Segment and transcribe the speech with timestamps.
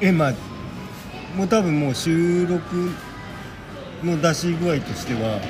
[0.00, 0.32] えまあ
[1.36, 2.90] もう多分もう収録
[4.04, 5.40] の出し具合としてはは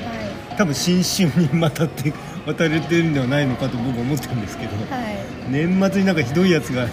[0.57, 2.13] 多分新春にまたって
[2.45, 5.17] 渡れてるんではないのかと僕は思ってるんですけど、いはい。
[5.49, 6.87] 年末になんかひどいやつが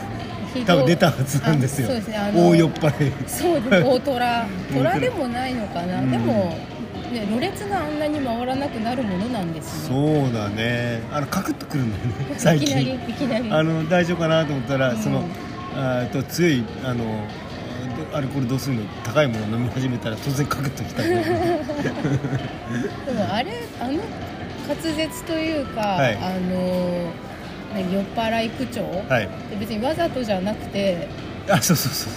[0.64, 1.88] 多分出たはずなんですよ。
[1.88, 2.02] ね。
[2.35, 3.13] 大酔っ払い。
[3.26, 6.10] そうです 大虎虎でもないのかな、うん。
[6.10, 6.56] でも
[7.12, 11.03] ねろれつがあんなに回らなくなるものなんですねそうだね。
[11.12, 13.51] あのカクッとくるんだよね最いきなり近いきなり。
[13.51, 14.98] あの大丈夫かなと思ったら、うん。
[14.98, 15.24] その
[16.12, 17.05] と強いあの
[18.12, 21.20] アルコール度数の高いものを飲み始めたら突然カクッときたんでで
[23.12, 23.92] もあれあの
[24.69, 26.16] 滑舌というか、はい。
[26.16, 27.11] あの
[27.75, 29.28] 何酔っ払い口調、はい。
[29.51, 31.09] で別にわざとじゃなくて
[31.48, 32.12] あそうそうそう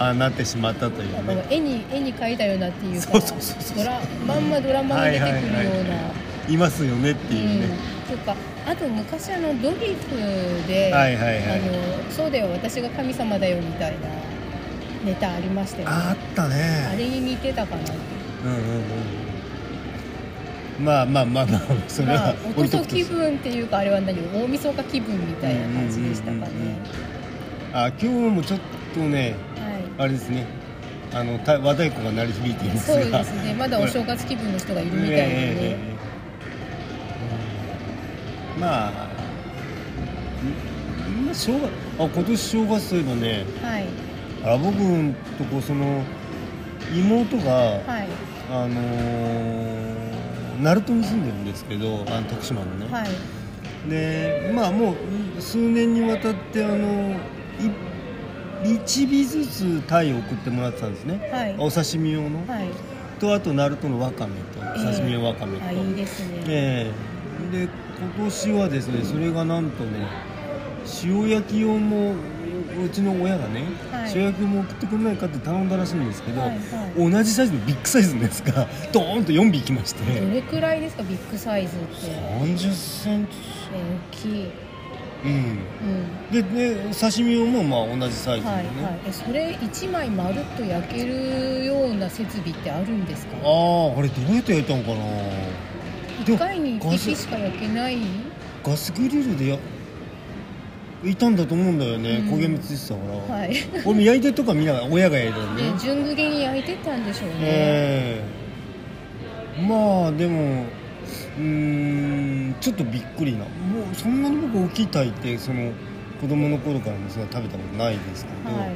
[0.00, 1.46] あなってしまったというね。
[1.50, 3.78] 絵に絵に描いたようなっていうかそうそうそうそう。
[3.78, 7.68] ドラまんまドラマに出てくるような、はいはいはいいますよねっていうね、
[8.10, 8.34] うん、とか
[8.66, 11.60] あと昔あのドリフで、はいはいはい。
[11.60, 11.62] あ
[12.06, 14.08] のそうだよ私が神様だよみたいな
[15.04, 15.94] ネタありましたよね。
[15.94, 17.82] あったあねれに似てたかな。
[18.44, 18.58] うんうん
[20.80, 20.84] うん。
[20.84, 26.38] まあまあまあまあそれまあはおとそ気分っていうかあれは何大晦日気分みたいな感じでしたかね。
[26.38, 26.76] うんうん
[27.70, 28.60] あ今日もちょっ
[28.94, 30.46] とねはあれですね。
[31.12, 33.02] あのた和太鼓が鳴り響いていいますが。
[33.02, 33.54] そうですね。
[33.54, 35.97] まだお正月気分の人がいるみたいでええええねええ
[38.60, 38.90] まあ
[41.10, 43.44] んまあ正月あ今年正月といえばね。
[43.62, 43.86] はい。
[44.44, 46.02] あ僕んとこその
[46.94, 48.08] 妹が、はい。
[48.50, 49.98] あのー
[50.60, 53.08] 鳴門に住んでるんですけどあの徳島のね、はい。
[53.88, 54.94] でまあも
[55.38, 57.12] う数年にわたってあの
[58.64, 61.54] い1尾ずつタイを送ってもらってたんですね、はい。
[61.58, 62.68] お刺身用の、はい。
[63.20, 66.42] とあと鳴門のわかめと刺身用わかめと、あいいですね。
[66.48, 66.92] え
[67.52, 67.68] えで
[68.00, 70.06] 今年はですねそれがなんとね
[71.04, 74.12] 塩焼き用もうちの親がね、はい。
[74.14, 76.54] 塩焼きも送ってくれないかって頼んだらしいんですけど、はいは
[76.96, 77.10] い。
[77.10, 80.20] 同じサイズのビッグサイズのやつがドーンと4尾来まして。
[80.20, 83.32] どれくらいですかビッグサイズって？3 0センチ。
[83.74, 83.82] え
[84.14, 84.50] 大きい。
[85.24, 85.32] うん。
[85.32, 86.46] うん。
[86.54, 89.00] でで刺身用もまあ同じサイズでね、はいはい。
[89.08, 93.36] えそれ1枚まるっと焼けるような設備ってあるんですか？
[93.38, 94.94] あああれどうやって焼いたのかな？
[94.94, 95.67] で
[96.24, 97.98] 1も回に1ガス匹しか焼けない？
[98.64, 99.58] ガスグリルでや
[101.04, 102.28] いたんだと思うんだよね、うん。
[102.34, 103.54] 焦げ目ついてたから、はい。
[103.84, 105.78] 俺も焼いてるとか見ながら親が焼いたんで、ね。
[105.78, 108.24] 順繰りに焼いてたんでしょうね、え
[109.58, 109.62] え。
[109.62, 110.64] まあでも
[111.38, 111.44] うー
[112.50, 113.38] んちょっとびっくりな。
[113.38, 113.44] も
[113.92, 115.72] うそんなに僕大きいタイってその
[116.20, 118.66] 子供の頃からもそんな食べたことないですけど、は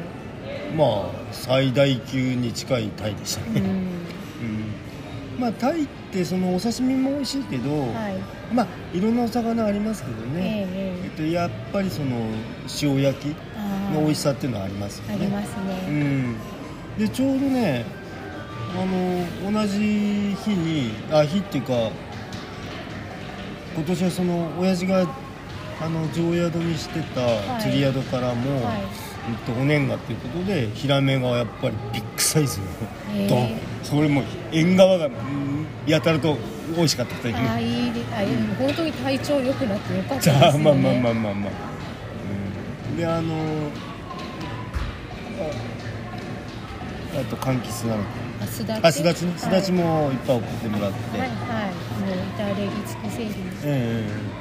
[0.77, 4.02] まあ最大級に近いタイでしたね、んうん
[5.43, 8.55] まあタイってそのお刺身も美味しいけど、はい。
[8.55, 8.67] まあ
[8.97, 11.05] いろんなお魚ありますけどえね、ええ。
[11.05, 12.29] えっと、やっぱりその
[12.81, 13.37] 塩焼き
[13.93, 15.15] の美味しさっていうのはありますよね。
[15.15, 15.57] あります
[15.89, 16.37] うね、ん、
[16.97, 17.85] でちょうどね
[18.81, 21.73] あの同じ日にあ日っていうか
[23.75, 25.01] 今年はその親父が
[25.81, 27.03] あの常宿にしてい。
[27.03, 28.77] た釣り宿からも、はい。
[28.77, 29.12] えっ
[29.47, 32.67] と、お年賀っていうことでヒラメがやっぱりビッグサイズの
[33.29, 34.23] ドンそれも
[34.53, 35.53] 縁側がうん。
[35.87, 36.37] やたらと
[36.77, 41.53] 美味しかったというああいいあいい本当に体調良くなってよかったですねゃあまあまあまあまあまあ、
[42.91, 43.35] うん、であの
[47.15, 48.05] あと柑橘なの
[48.41, 51.73] あすだちあすだちねすだちもいっぱい送ってもらって、はいはい
[52.03, 53.31] もう至れり尽くせり
[53.65, 54.32] ええ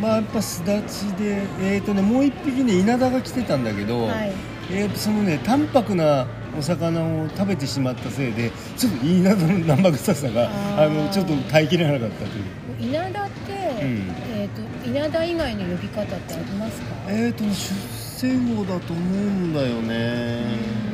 [0.00, 4.32] まあやっぱすだちでえっ、とねもう一匹ね稲田が来てたんだけど、はい。
[4.70, 6.26] えーそのね淡白な
[6.58, 12.90] お魚を食べてしまったせいでちょっと稲田の生臭さがあのちょっと耐えきれなかったという。
[12.90, 13.52] 稲田って、
[13.84, 14.08] ん。
[14.34, 14.48] えっ、
[14.84, 16.86] と稲田以外の呼び方ってありますか？
[17.08, 20.42] えーとね出世魚だと思うんだよね。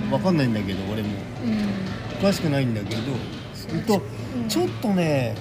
[0.07, 0.13] うん。
[0.13, 1.09] わかんないんだけど俺も。
[1.45, 2.27] うん。
[2.27, 3.03] 詳しくないんだけど。
[3.55, 4.03] そううんと
[4.37, 4.49] うん。
[4.49, 5.35] ちょっとね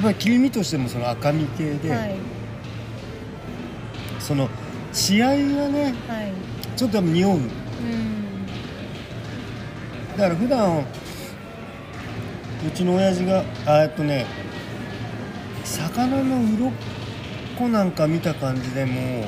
[0.00, 2.14] まあ切り身としてもその赤身系で、はい。
[4.18, 4.48] その
[4.92, 6.32] 血合いがねはい。
[6.76, 8.46] ちょっと匂ううん。
[10.16, 10.80] だから普段
[12.66, 14.26] うちの親父があえっとね
[15.64, 16.42] 魚の
[17.56, 19.24] 鱗なんか見た感じでも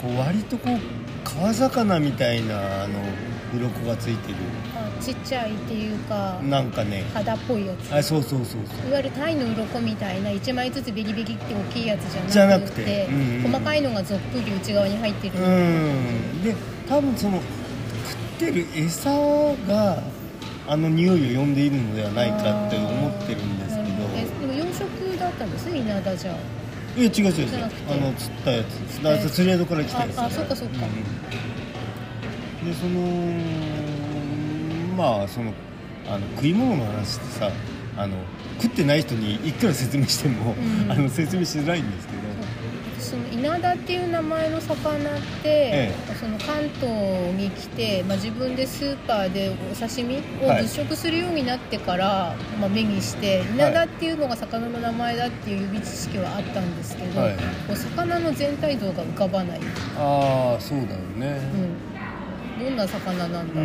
[0.00, 1.01] こう割とこう
[1.34, 3.00] 川魚みたいなあの
[3.54, 4.38] 鱗がついてる。
[4.76, 7.04] あちっちゃいっていうかなんかね。
[7.14, 7.94] 肌っぽいやつ。
[7.94, 8.88] あそうそうそうそう。
[8.88, 12.82] いわゆるタイの鱗みたいな1枚ずつベリベリって大きいやつじじゃなゃなくて。
[12.82, 13.52] くてうんうん。
[13.52, 15.38] 細かいのがぞっくり内側に入ってる。
[15.38, 16.42] うん。
[16.42, 16.54] で
[16.88, 17.42] 多分その食っ
[18.38, 19.10] てる餌
[19.66, 20.02] が
[20.68, 23.88] あの匂いを呼んでいるのではないかって思ってるんですけど。
[24.14, 26.36] えでも養殖だったんです稲田じゃ
[26.96, 27.64] いや違う違う違う。
[27.88, 29.30] あの釣ったやつ。
[29.30, 30.18] 釣り宿から来たやつ。
[30.18, 30.76] ああそっかそっか。
[30.76, 32.72] うんうん。
[32.72, 33.00] でその
[34.96, 35.52] まあその
[36.06, 37.50] あの食い物の話ってさ
[37.96, 38.16] あの
[38.60, 40.92] 食ってない人にいくら説明しても、うん。
[40.92, 42.22] あの説明しづらいんですけど
[43.12, 46.90] その稲田っていう名前の魚って、えその関東
[47.34, 57.36] に来て、まあ、自分でスーパーでお刺身をはい物色するようになってから、まあ、目にして稲田っていうのが魚の名前だっていう指知識はあったんですけど、はい。
[57.74, 59.62] 魚の全体像が浮かばない、う
[59.98, 61.32] ああそうだよね。
[61.36, 61.91] ん、
[62.62, 63.64] どんな魚なんだろう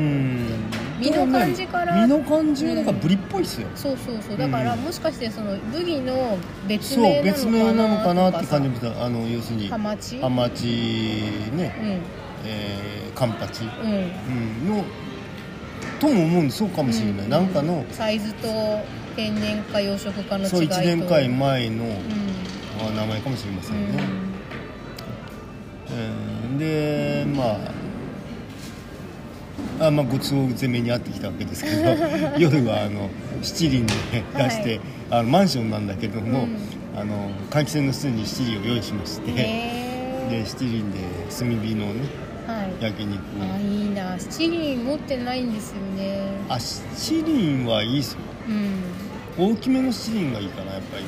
[0.99, 2.01] 身の感じから。
[2.01, 4.37] 身の感じはなんかブリっぽいっすよ、そうそうそう。
[4.37, 4.79] だから、うん。
[4.81, 9.67] もしかしてそのブギの別そう名なのかな別名なのかなってと感じさもしたあの要するに。
[9.69, 10.19] ハマチ？
[10.19, 12.49] ハマチね、うん。
[12.49, 13.91] えー、カンパチ、うん。
[13.91, 14.83] うん、の
[15.99, 17.29] とも思うんでそうかもしれない、うん。
[17.29, 18.47] なんかのサイズと
[19.15, 20.57] 天然か養殖かの違いと。
[20.57, 21.85] そう1年間前の、
[22.95, 24.03] 名前かもしれませうんね、
[25.91, 26.57] うん。
[26.57, 27.76] でまあ
[29.79, 31.77] あまあご都合攻めにあってきたわけですけど
[32.37, 33.09] 夜はあの
[33.41, 33.93] 七輪で
[34.35, 34.81] 出して、はい。
[35.11, 36.99] あのマンションなんだけども、うん。
[36.99, 40.97] あの換気扇の室に七輪を用意しまして、へで七輪で
[41.29, 42.83] 炭火のねーはい。
[42.83, 44.17] 焼肉あいいな。
[44.17, 46.31] 七輪持ってないんですよね。
[46.49, 48.19] あ七輪はいいっすよ。
[49.37, 49.51] うん。
[49.51, 51.03] 大きめの七輪がいいかなやっぱり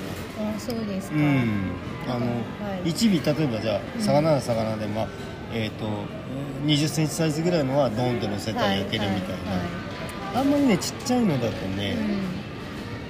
[0.46, 1.72] なあそうですか、うん。
[2.08, 2.90] あの、はい。
[2.90, 4.02] 一尾例えばじゃあうん。
[4.02, 5.08] 魚な魚で、まあ
[5.52, 5.86] えっ、と
[6.66, 9.68] 2 0センチサイズぐらいのはドンって乗せたら焼けるみたいな、はいはい。
[10.36, 11.94] あんまりねちっちゃいのだとはね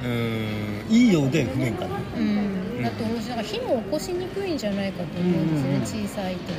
[0.04, 1.98] いうんいいようで不便かな。
[2.18, 2.24] うん、
[2.78, 6.08] うん、だと思うしなんか火も起こしにくいんじゃないかと思うんですよね、うん。
[6.08, 6.54] 小さいと。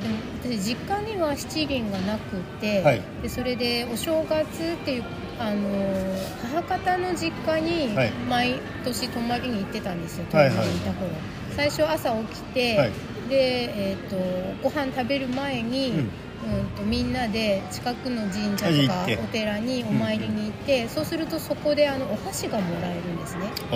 [0.00, 3.02] でも私実家には七輪がなくて、はい。
[3.22, 5.04] でそれでお正月っていう
[5.40, 6.14] あの
[6.52, 8.10] 母方の実家にはい。
[8.28, 11.10] 毎年泊まりに行ってたんですよはいにいた頃、
[11.56, 12.90] 最初朝起きて、はい
[13.28, 14.16] で、えー、と
[14.62, 15.98] ご飯食べる前に、うん。
[15.98, 23.50] うんとみんなで近くの神社とかお寺にお参りに行って、そうするとそこであのお箸がもらえるんですね。
[23.72, 23.74] あ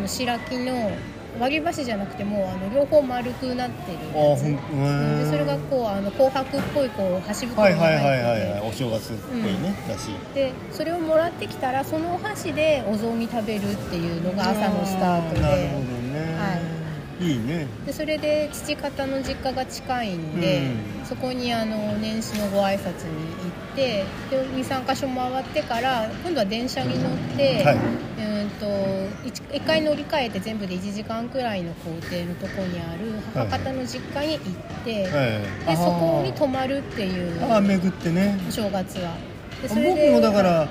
[0.00, 0.90] の白木の
[1.38, 10.10] 割り箸じゃなくてもうあの両方丸くなってるあやつでそれがこうあの紅白っぽいこう箸袋にはいはい入ってて、はいはいはいお正月っぽいね、だし。
[10.34, 15.40] でそれをもらってきたらそのお箸でお雑煮食べるっていうのが朝のスタートで。
[15.40, 16.73] なるほどね、、はい
[17.20, 17.66] いね。
[17.86, 20.62] でそれで父方の実家が近いんで、
[21.00, 21.06] うん。
[21.06, 27.76] そこにあの年始のご挨拶に行ってで23か所回ってから今度は電車に乗って、はい。
[27.76, 35.66] うんと 1, 回乗り換えて全部で1時間くらいの行程のとこにある母方の実家に行って、はい。
[35.66, 38.38] でそこに泊まるっていうああ巡ってね。
[38.48, 39.16] お正月は。
[39.62, 40.68] で僕もだから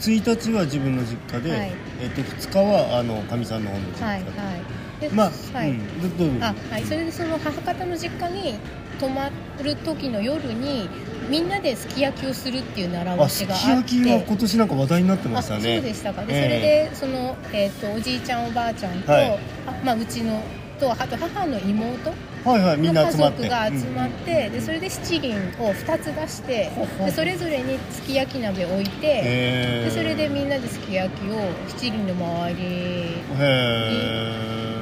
[0.00, 1.72] 1日は自分の実家で、はい。
[2.00, 4.22] えっと2日はあのかみさんの方の実家はいはい。
[4.22, 5.70] でまあ、はい。
[5.70, 8.54] うん、あはい、それでその母方の実家に
[8.98, 9.30] 泊ま
[9.62, 10.88] る時の夜に
[11.28, 13.68] みんなですき焼きをするっていう習わしがあって。
[13.70, 15.80] 焼きは今年なんか話題になってましたね。
[15.80, 16.24] でしたか。
[16.24, 16.94] で、ええ。
[16.94, 19.38] それでその、えー、とおじいちゃんおばあちゃんと、はい。
[19.66, 20.42] あまあ、うちの
[20.82, 22.10] とあと母の妹
[22.44, 23.36] はいはいみんの家な集まって。
[23.38, 26.70] 族が集まって、でそれで七輪を2つ出して
[27.04, 31.36] でそれぞれにすき焼き鍋置いて、へでそれでみんなですき焼きを
[31.68, 34.76] 七輪の周りへえ。
[34.76, 34.81] うん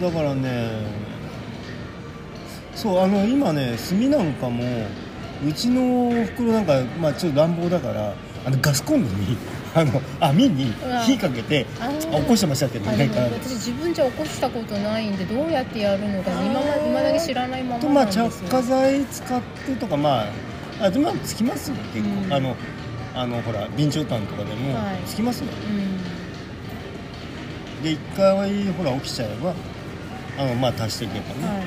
[0.00, 0.70] だからね
[2.74, 4.64] そうあの今ね炭なんかも
[5.46, 8.14] うちのおふくろなんか、まあ、ちょっと乱暴だから
[8.44, 9.36] あのガスコンロに
[9.72, 10.72] あの網に
[11.06, 11.64] 火かけて
[12.00, 18.48] 起こしてましたけどねも私自分じゃ起こしたことないんでどうやってやるのか今今だけ知らないまとまあまなんですよ。
[18.48, 20.24] 着火剤使ってとかま
[20.80, 22.32] ああでもつきますよ結構、うん。
[22.34, 22.56] あの
[23.14, 24.96] あのほら備長炭とかでもはい。
[25.06, 25.46] つきますよ、
[27.78, 27.84] うん。
[27.84, 28.34] で一回
[28.72, 29.54] ほら起きちゃえば
[30.38, 31.62] あのまあ足していけばね、はい。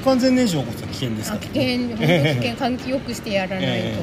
[0.00, 1.88] 不完全燃焼こそ危険ですから、あ危険。
[1.96, 2.54] 本当危険。
[2.54, 3.94] 換気よくしてやらないと、え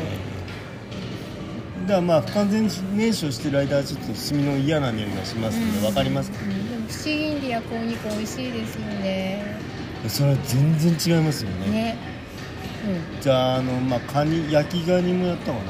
[1.83, 6.37] だからまあ不完全燃焼してる間はちょっと炭の嫌な匂いがしますので、わかりますか？
[6.43, 9.41] うん、でも七輪で焼くお肉美味しいですよね。
[10.07, 11.71] それは全然違いますよね。
[11.71, 11.97] ね。
[13.21, 15.63] じゃああの、まあ、カニ焼きガニもやったかな？
[15.63, 15.67] うん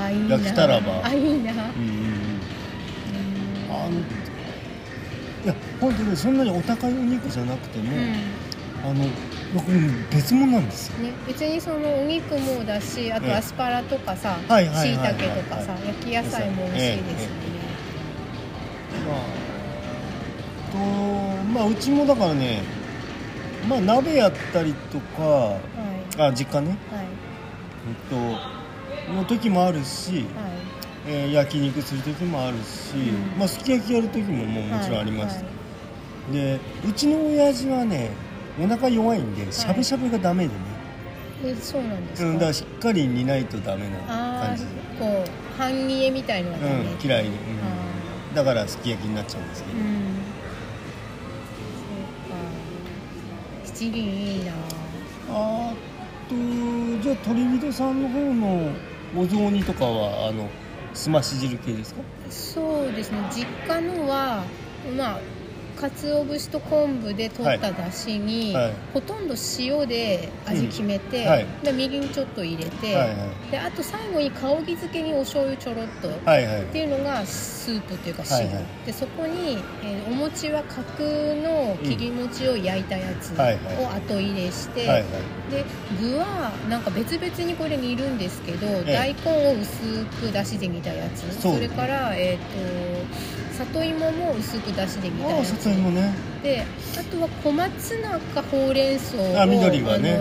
[0.00, 0.36] ああいいな。
[0.36, 1.00] 焼きたらば。
[1.04, 1.40] あいいな、うんうん。
[1.42, 1.54] うん。
[3.70, 3.90] あの
[5.84, 8.14] 本当にそんなにお高いお肉じゃなくても、うん。
[8.84, 9.04] あの
[9.54, 9.70] 僕
[10.10, 10.98] 別物なんですよ。
[10.98, 13.28] ね、別にそのお肉もだしあええ。
[13.30, 15.14] とアスパラとかさはいはいしいはいはい。
[15.14, 15.86] たけとかさはい。
[15.88, 17.36] 焼き野菜も美味しいですよね、
[19.06, 19.16] まあ
[20.72, 20.78] と
[21.52, 22.62] まあうちもだからね
[23.68, 25.58] まあ鍋やったりとかは
[26.18, 26.20] い。
[26.20, 26.76] あ実家ね。
[26.90, 27.06] はい。
[27.88, 30.48] えっとの時もあるしは
[31.06, 33.38] えー焼肉する時もあるし、うん。
[33.38, 35.54] まあ、すき焼きやる時ももうもちろんあります、はい
[36.32, 38.10] でうちの親父はね
[38.62, 40.60] お腹弱いんでしゃぶしゃぶがダメでね、
[41.44, 44.64] えそうなんですか、うん、だからしっかり煮ないとダメなあ感じ。
[44.64, 47.34] であこう半煮えみたいのはダメ、うん嫌いで、うん。
[47.34, 49.88] あだからすき焼きになっちゃうんですけど、ーうん。
[53.64, 53.74] そうか。
[53.74, 54.52] 七輪いいな。
[55.30, 55.72] あ
[56.28, 56.34] と
[57.02, 58.70] じゃあ鳥人さんの方の
[59.16, 60.48] お雑煮とかはあの
[60.94, 62.00] すまし汁系ですか？
[62.30, 63.18] そうですね。
[63.30, 64.44] 実家のは
[64.96, 65.18] まあ
[65.90, 68.64] 鰹節と昆布で取っただしに、はい。
[68.64, 68.74] はい。
[68.94, 71.28] ほとんど塩で味決めて、うん。
[71.28, 71.46] はい。
[71.62, 73.50] でみりんちょっと入れて、はいはい。
[73.50, 76.62] であと最後に香り付けにお醤油ちょろっと、はいはい。
[76.62, 78.64] っていうのがスープっていうか汁、はいはい。
[78.86, 80.84] でそこに、えーお餅は角
[81.42, 85.10] の切り餅を焼いたやつを後入れして、はいはい。
[85.50, 85.64] で
[86.00, 91.40] 具はなんか別々にこれ煮るんですけど、え大根を薄くだしで煮たやつ。
[91.40, 96.12] それから、えー、と里芋も薄くだしで煮た里芋ね。
[96.42, 96.64] で
[96.98, 100.18] あとは小松菜かほうれん草をあ緑はね。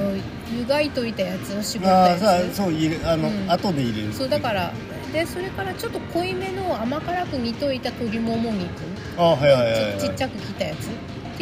[0.55, 3.51] 湯がいといたやつを絞ったやああそう入れあの、うん。
[3.51, 4.13] 後で入れる。
[4.13, 4.71] そうだから
[5.11, 8.69] でそれからちょっと濃いめの甘辛く煮といた鶏もも肉。
[9.17, 10.89] あはいはいはい、はい、ちちっちゃく切ったやつ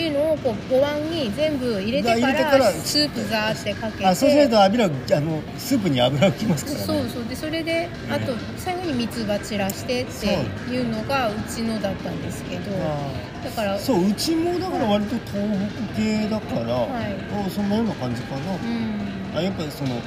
[0.02, 4.08] っていうのをこうお椀に全部入れてかららスープザーってかけて。
[4.08, 6.84] あそうしないと油あのスープに油をきますからね。
[6.86, 7.26] そうそう。
[7.30, 10.26] でそれであと最後に三つ葉散らしてって
[10.74, 12.72] いうのがうちのだったんですけど。
[12.82, 13.12] あ
[13.46, 15.48] だからーそううちもだから割と東
[15.94, 17.16] 北系だから、はい。
[17.46, 19.38] あそんなような感じかな、うん。
[19.38, 20.00] あやっぱりその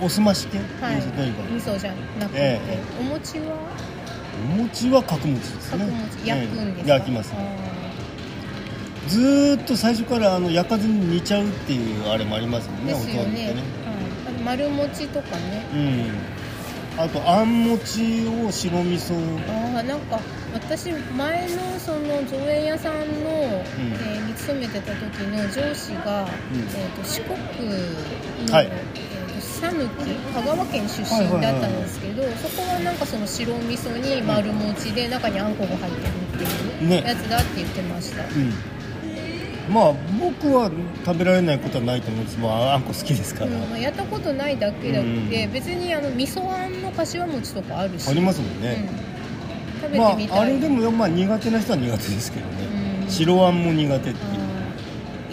[0.00, 0.96] おすまし系、はい。
[0.96, 1.02] 味
[1.60, 3.56] 噌じゃなくて、えお餅は？
[4.34, 7.73] お餅は角餅です角ね餅焼くんです焼きますあ
[9.08, 13.46] ずーっと最初からあの焼かずに煮ちゃうっていうあれもありますもんーねですよね。
[13.46, 13.60] ってね。
[13.60, 13.64] はい、
[14.28, 15.66] あと丸餅とかね。
[15.72, 16.34] うん。
[16.96, 19.14] あとあん餅を白味噌。
[19.74, 20.20] ああなんか
[20.52, 26.28] 私前のその造園屋さんの、えーに勤めてた時の上司が、うん。
[26.28, 28.70] えー、と四国の、はい。
[29.40, 36.10] 讃岐香川県出身だったんですけど、そこはなんかその白味噌に丸餅で中にあんこが入ってる
[36.44, 37.02] っていうね。
[37.06, 38.52] やつだって言ってました、うん
[39.70, 40.70] まあ僕は
[41.04, 42.38] 食べられないことはないと思うんです。
[42.38, 45.08] まああんこ好きですから、うんまあ、やったことないだけだって、
[45.46, 45.52] うん。
[45.52, 48.08] 別にあの味噌あんのかしわ餅とかあるし。
[48.08, 48.88] ありますもんね、
[49.76, 52.52] うん、食べまてみたい、ああれでもまあ苦手な人は苦手ですけどね、
[53.04, 53.10] うん。
[53.10, 54.33] 白あんも苦手って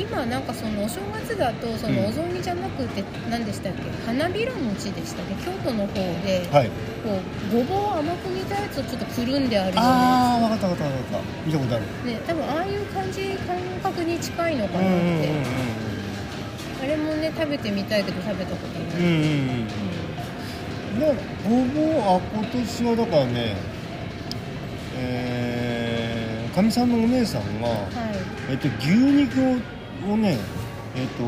[0.01, 2.07] 今なんかそのお正月だとそのうん。
[2.07, 3.81] お雑煮じゃなくて何でしたっけ？
[4.05, 5.35] 花びら餅でしたっけ？
[5.45, 6.69] 京都の方で、はい。
[7.03, 7.19] こ
[7.53, 11.47] うごぼうを甘く煮たやつをちょっとくるんであるようなああ分かった分かった分かった。
[11.47, 11.85] 見たことある。
[12.05, 15.45] ね多分ああいう感じ感覚に近いのかなって、うんうんうん
[16.81, 19.67] あれもね食べてみたいけど食べたことない、うんうんうん
[20.95, 20.99] うん。
[20.99, 21.15] で
[21.47, 23.55] ごぼうあ今年はだからね
[24.97, 27.87] えーかみさんのお姉さんが、はい。
[28.49, 29.57] えっと、牛肉を
[30.17, 30.37] ね
[30.95, 31.23] えっと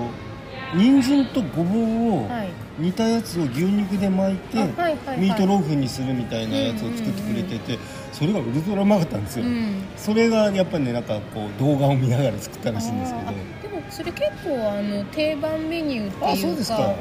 [0.74, 2.50] 人参とごぼうをはい。
[2.80, 5.20] 煮たやつを牛肉で巻いて、あはいはいはい。
[5.20, 7.78] ミートローフにするみたいなやつを作ってくれてて、
[8.12, 9.84] それがウルトラうまかったんですよ、うん。
[9.96, 13.28] それがやっぱりねなんかこう動画を見ながら作ったらしいんですけど。
[13.28, 16.48] あーでもそれ結構あの定番メニューってあいうか。
[16.48, 16.96] そうですか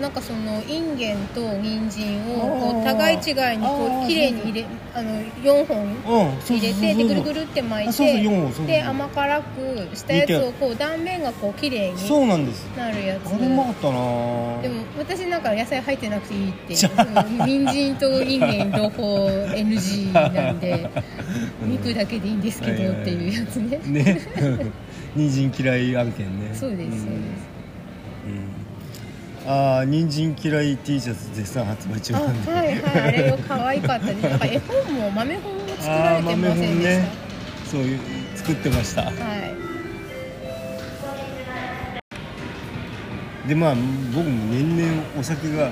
[0.00, 5.10] なんかそのインゲンと人参をこあーう互い違いにこう綺麗に入れあの
[5.42, 8.66] 4本入れてでぐるぐるって巻いて4本そうそう。
[8.66, 11.96] で甘辛くしたやつをこう断面がこう綺麗に
[12.76, 13.34] なるやつ。
[13.34, 13.98] あれうまかったな。
[13.98, 16.74] ぁでも私なんか野菜入ってなくていいって。
[17.44, 20.88] 人参とインゲン両方 NG なんで
[21.62, 21.70] うん。
[21.70, 23.80] 肉だけでいいんですけどっていうやつね。
[23.84, 24.20] ね。
[25.16, 26.54] 人参嫌い案件ね。
[26.54, 27.06] そうですそうです。
[27.06, 27.08] ん。
[27.08, 27.14] う
[28.30, 28.67] ん
[29.48, 32.52] ああ人参嫌い T シャツ絶賛発売中あなんで。
[32.52, 37.98] はいはいあれよ可愛かったですなんか絵本も豆本も作られてませんでした、そういう
[38.36, 39.04] 作ってました。
[39.04, 39.18] はい。
[43.48, 43.74] でまあ
[44.14, 45.70] 僕も年々お酒が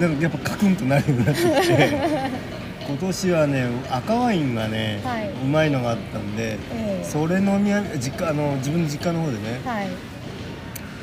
[0.00, 1.90] なんかやっぱカクンとなるようになってきて
[2.88, 5.28] 今年はね赤ワインがね、はい。
[5.28, 7.04] うまいのがあったんで、ええ。
[7.04, 9.88] それ飲みあ実家あの自分の実家の方でねはい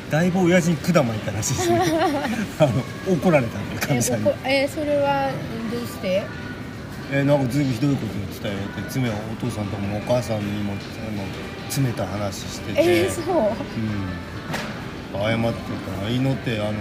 [0.10, 1.82] だいぶ親父に管巻いたらしいですね。
[2.60, 4.30] あの怒られたんでかえみさんに。
[4.30, 5.30] おこえそれは
[5.72, 6.24] どうして？
[7.12, 11.24] えなんかずいぶんひどいこと言ってたよって詰めお父さんともお母さんにもあの
[11.68, 13.36] 詰めた話してて、えー、そう。
[15.16, 15.60] うん、謝って
[16.00, 16.74] たら祈ってあの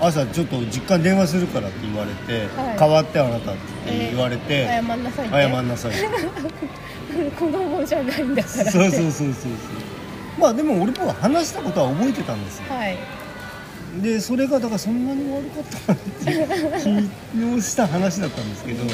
[0.00, 2.78] 朝ちょっと実家に電話するからって言われて、はい。
[2.78, 5.92] 代わってあなたって言われて、謝んなさいって謝んなさい
[7.38, 8.70] 子供じゃないんだから。
[8.70, 9.32] そうそうそうそうそう
[10.38, 12.64] まあでも俺も話したことは覚えてたんですよ。
[12.68, 12.96] はい。
[14.00, 16.82] でそれがだからそんなに悪かったかなって
[17.32, 18.88] 気のした話だったんですけど、うん。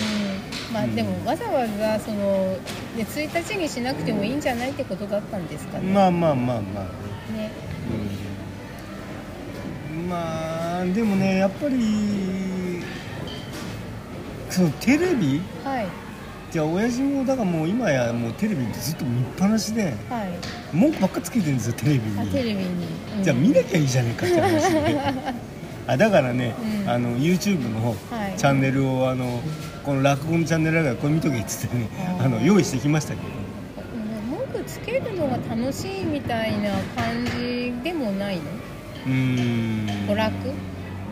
[0.73, 0.97] まあうん。
[0.97, 2.59] でもわざわざその、ね、
[2.97, 5.93] 1日にしなくてもいいんじゃないってことだったんですかね。
[5.93, 6.85] まあまあまあまあ。
[7.33, 7.51] ね。
[9.93, 10.09] うん。
[10.09, 12.83] まあでもねやっぱり
[14.51, 16.08] そのテレビはい
[16.51, 20.31] じゃあ親父もだからもう今やもうテレビずっと見っぱなしではい。
[20.73, 22.65] 文句ばっかつけてるんですよテレビにあテレビに、
[23.19, 23.23] うん。
[23.23, 25.01] じゃあ見なきゃいいじゃねえかって話で。
[25.87, 26.91] あだからね、うん。
[26.91, 28.35] あの YouTube のはい。
[28.39, 29.41] チャンネルをあの
[29.85, 31.89] この落語のチャンネルだからこれ見とけっつってね
[32.19, 33.23] あの用意してきましたけど。
[34.31, 38.43] 文句つけるのが楽しいみたいな感じでもないの？
[39.07, 39.87] うーん。
[40.09, 40.33] 娯楽？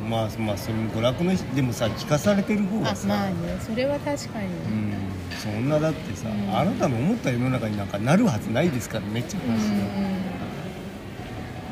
[0.08, 4.94] まあまあそれも娯楽のでもさ聞かされてる方がさ、あまあねそれは確かに、うん。
[5.36, 6.56] そんなだってさ、うん。
[6.56, 9.60] あなたの思った世の中になんかなるはずないですからめっちゃうんうん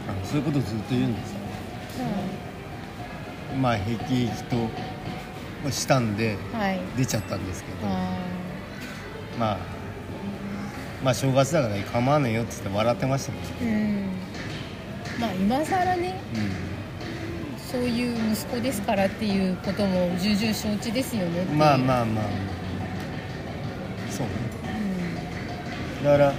[0.08, 1.34] あのそういうことずっと言うんでさ
[3.60, 6.80] まあへきへきとしたんではい。
[6.96, 7.76] 出ちゃったんですけど。
[7.86, 8.18] あ
[9.38, 9.58] まあ
[11.04, 14.08] まあ正月だから構わねえよっつって笑ってましたけど、ーうん。
[15.20, 16.20] まあ今更ね。
[16.34, 16.74] う
[17.75, 22.25] そういう息子ですからっていうことも重々承知ですよねっていう、ん、まあまあまあ
[24.09, 24.33] そうね
[25.99, 26.33] うんだから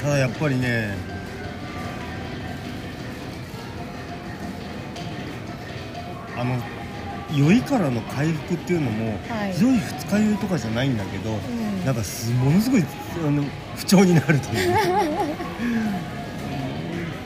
[0.00, 0.96] ただやっぱりね
[6.36, 6.58] あの
[7.32, 12.84] 酔いからの回復っていうのも、はいひどい二日酔いとかじゃないんだけど、んなんかすものすごい
[13.24, 13.44] あの
[13.76, 14.74] 不調になるという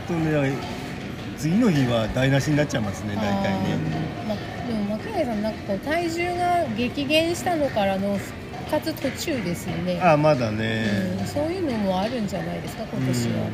[0.06, 0.77] 本当ね
[1.38, 3.78] 次の日は台無しになっちゃいますね大体ね。
[4.26, 8.34] まあ、でも牧原さんなんかこう体重が激減したのからの復
[8.70, 10.00] 活途中ですよね。
[10.02, 10.84] あまだうん、ね、
[11.26, 13.52] そういうのもあるんじゃないですか今年は、うん。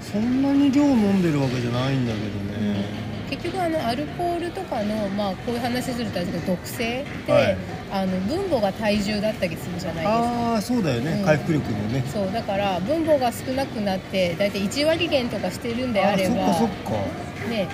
[0.00, 2.26] そんなに量飲んでるわけじゃないんだけど
[2.60, 2.84] ね、
[3.30, 7.56] 結局あのアルコールとかの、まあ、こういう話するとあれですけど毒性って、はい。
[7.92, 10.52] あの分母が体重だったりするじゃないですか。
[10.52, 11.24] ああそうだよね、うん。
[11.24, 12.04] 回復力のね。
[12.12, 17.48] そうだから分母が少なくなって大体1割減とかしてるんであればあそっかそっか。
[17.48, 17.68] ね。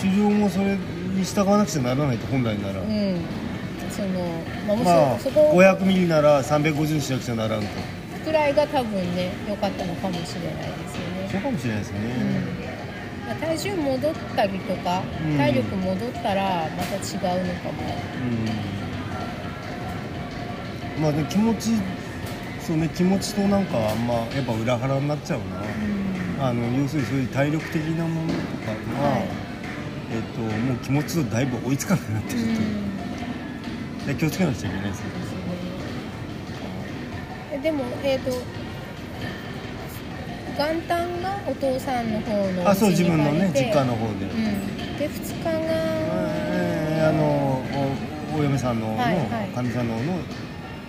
[0.00, 3.20] 狩猟もそれに従わなくちゃならないと本来なら、うん。
[3.90, 4.08] その
[4.66, 7.66] まあもし、まあそこ500ミリなら350にしなくちゃならんと。
[8.24, 12.55] くらいが多分ね良かったのかもしれないですよね、そうかもしれないですね、うん
[13.26, 15.36] まあ、体重戻ったりとか、うん。
[15.36, 17.82] 体力戻ったらまた違うのかも
[20.96, 21.02] うん。
[21.02, 21.70] まあでも気持ち
[22.60, 25.40] そうね気持ちとなんかあんまやっぱ裏腹になっちゃう
[26.38, 28.40] な、あの要するにそういう体力的なものとか
[29.00, 29.28] が、はい。
[30.12, 32.46] えっともう気持ちとだいぶ追いつかなくなってうんる。
[32.46, 32.64] とい
[34.04, 35.06] う、で気をつけなくちゃいけないですね。
[37.52, 38.30] えでもえっ、と
[40.56, 47.62] 元旦がお父さんの方のおあそう自分のね実家の方で、うん、で2日が、えーあの
[48.34, 49.48] おお嫁さんのはいはい。
[49.50, 50.18] かみ、さんの方の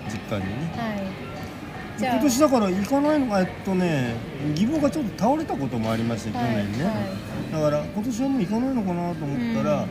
[0.09, 0.73] 実家にね。
[0.75, 1.07] はい。
[1.99, 4.15] 今年だから行かないのがえっとね
[4.51, 9.89] 義母がちょっと倒れたこともありまして去はい年ね、はだから今年はもう行かないのかなと思ったら、うん。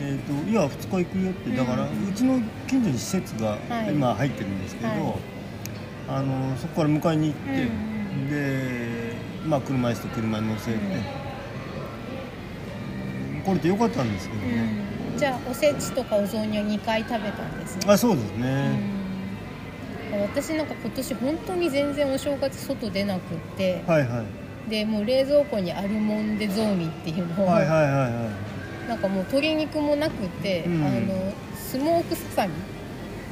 [0.00, 3.92] えー、といや2日行くよってだから、ううんちの近所に施設がはい。
[3.92, 4.98] 今入ってるんですけど、はい。
[6.08, 9.14] あのそこから迎えに行って、うんで、
[9.46, 10.78] まあ、車椅子と車に乗せて、
[13.44, 14.70] 来れてよかったんですけどね、
[15.12, 17.84] うん、じゃあおせちとかお雑煮を2回食べたんですね。
[17.86, 18.78] あそうですね、
[20.12, 23.82] うん、私なんか今年本当に全然お正月外出なくって。
[23.86, 24.70] はいはい。
[24.70, 28.30] でもう冷蔵庫にアルモンデ雑煮っていうのを、はいはいはいは
[28.86, 28.88] い。
[28.88, 31.32] なんかもう鶏肉もなくて、うんあの
[31.70, 32.52] スモークささみ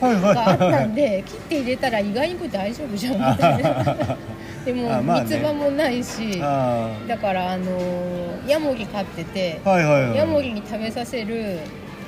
[0.00, 4.16] があったはいんで切って入れたら意外にこれ大丈夫じゃんみたいな
[4.68, 5.30] でもあまあね。
[5.30, 10.16] 三つ葉もないし、あだからあのヤモリ飼ってて、あはいはいはい。
[10.18, 11.60] ヤモリに食べさせる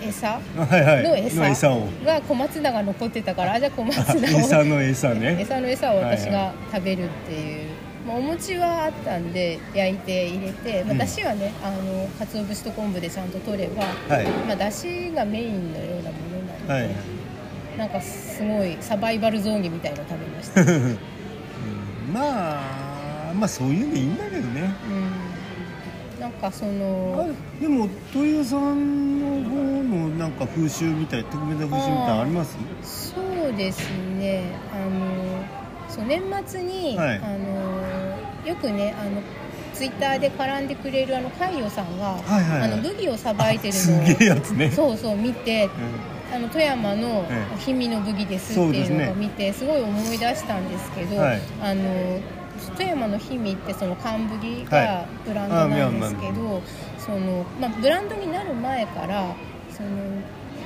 [0.03, 0.29] 餌？
[0.29, 0.41] は
[0.77, 1.03] いはい。
[1.03, 1.41] の餌？
[1.41, 1.89] の餌を。
[2.05, 4.41] が小松菜が残ってたからあじゃあ小松菜を。
[4.41, 5.37] 餌の餌ね。
[5.41, 7.71] 餌の餌を私が食べるっていう、
[8.07, 10.99] まあ、お餅はあったんで焼いて入れて、まあ、うん。
[10.99, 14.27] だしはねあの鰹節と昆布でちゃんと取れば、はい。
[14.47, 16.91] まあ、だしがメインのようなものなので、はい
[17.79, 20.61] なんかすごいサバイバル雑煮みたいの食べました、
[22.13, 24.71] まあまあそういうのいいんだけどね。
[26.21, 27.29] なんかそあの
[27.61, 32.59] でも鳥屋さんの方のなんか風習みたい特別な風習みたいあります？
[33.15, 34.53] そうですね。
[34.73, 35.43] あの
[35.89, 37.17] そう年末に、はい。
[37.19, 39.23] あのよくねあの
[39.75, 42.73] ツイッターで絡んでくれるあの海洋さんが、はいはいはい。
[42.73, 44.71] あのブギをさばいてるすのをげえやつね。
[44.71, 45.71] そうそう見てうん
[46.33, 47.65] あの富山のええ。
[47.65, 51.41] 氷見のブギですっていうのを見てすごい思い出したんですけど、はい。
[51.63, 52.21] あの
[52.77, 54.87] 富山の氷見ってその寒ブリはい。
[54.87, 56.63] がブランドなんですけあど、
[56.99, 59.35] そのまあ、ブランドになる前から
[59.71, 59.89] その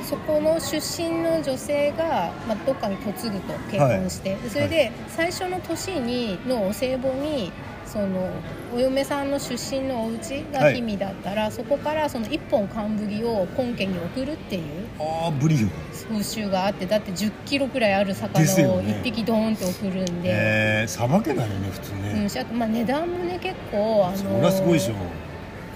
[0.02, 7.52] そこの出身の女性が、まあ、どっかに嫁ぐと結婚して、でそれで最初の年にのお歳暮に
[7.94, 8.28] その
[8.74, 14.62] お嫁さんの出身のお家が氷見だったら、そこからその1本寒ブリを本家に送るっていう
[14.98, 15.68] ああブリよ
[16.08, 18.94] 風習があってだって1 0キロくらいある魚をですよね。
[18.94, 20.30] 1匹ドーンって送るんで。
[20.30, 24.94] えー、さばけないよね普通うん、あとまあ値段もね結構あのそりゃすごいでしょ。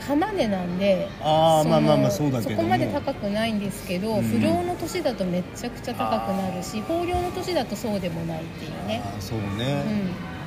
[0.01, 4.23] 浜値なんでああまあまあまあそうだけどもそこまで高くないんですけど、うん。
[4.23, 9.03] 不良の年だとめちゃくちゃ高くなるし豊漁の年だとそうでもないっていうね。
[9.05, 10.38] ああそううね、ん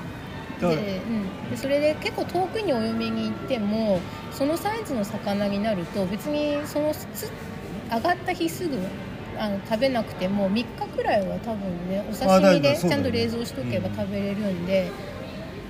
[0.61, 0.97] だからで。
[0.97, 3.99] うん、でそれで結構遠くにお嫁に行っても
[4.31, 7.31] そのサイズの魚になると別にそのつ
[7.91, 8.77] 上がった日すぐ
[9.37, 13.95] あの食べなくても3日くらいは多分ねお刺身でちゃんと冷蔵しとけばうん。
[13.95, 14.91] 食べれるんで、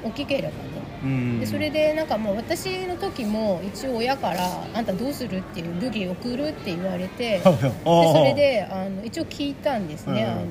[0.04, 0.54] 大きければね
[1.04, 1.40] うん。
[1.40, 4.40] でそれでなんかもう私の時も一応親から
[4.74, 7.54] 「あんたどうする?」っていう「武器送る?」って言われて でああ。
[8.14, 10.30] それであの一応聞いたんですね、うん。
[10.30, 10.46] あの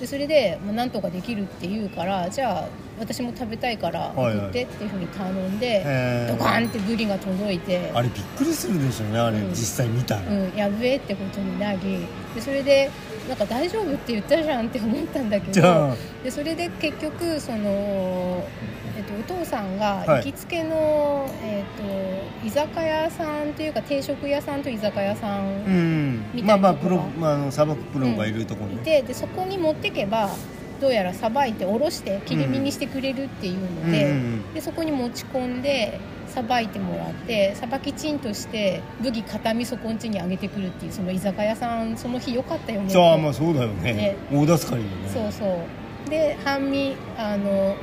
[0.00, 2.68] でそれで「もうなんとかできる」って言うからじゃあ
[2.98, 4.46] 私も食べたいからはいはい。
[4.46, 6.36] 送ってっていうふうに頼んで、へー。
[6.36, 7.90] ドカンってブリが届いて。
[7.94, 9.50] あれびっくりするでしょうねあれ、うん。
[9.50, 12.90] 実際見たら、うん、やべえってことになりでそれで
[13.28, 18.44] なんか大丈夫って言ったじゃんって思ったんだけどでそれで結局その、
[18.96, 20.08] えっと、お父さんがはい。
[20.18, 21.64] 行きつけの、えっ
[22.42, 26.30] と、居酒屋さんっていうか定食屋さんと居酒屋さうんん。
[26.34, 30.30] みまあまあプロまあ、あのさばくプロがいるところに、いてでそこに持ってけば
[30.80, 42.92] どうやらさばいておろして切り身にしてくれるっていうので,、うんうんでそこに持ち込んでさばいてもらってさばきちんとしてブギ片身そこんちにあげてくるっていうその居酒屋さんその日良かったよねって。
[42.94, 43.92] じゃあまあそうだよね。
[43.94, 44.16] ね。
[44.32, 45.08] 大助かりよね。
[45.08, 45.44] そうそ
[46.06, 46.10] う。
[46.10, 47.74] で半身あの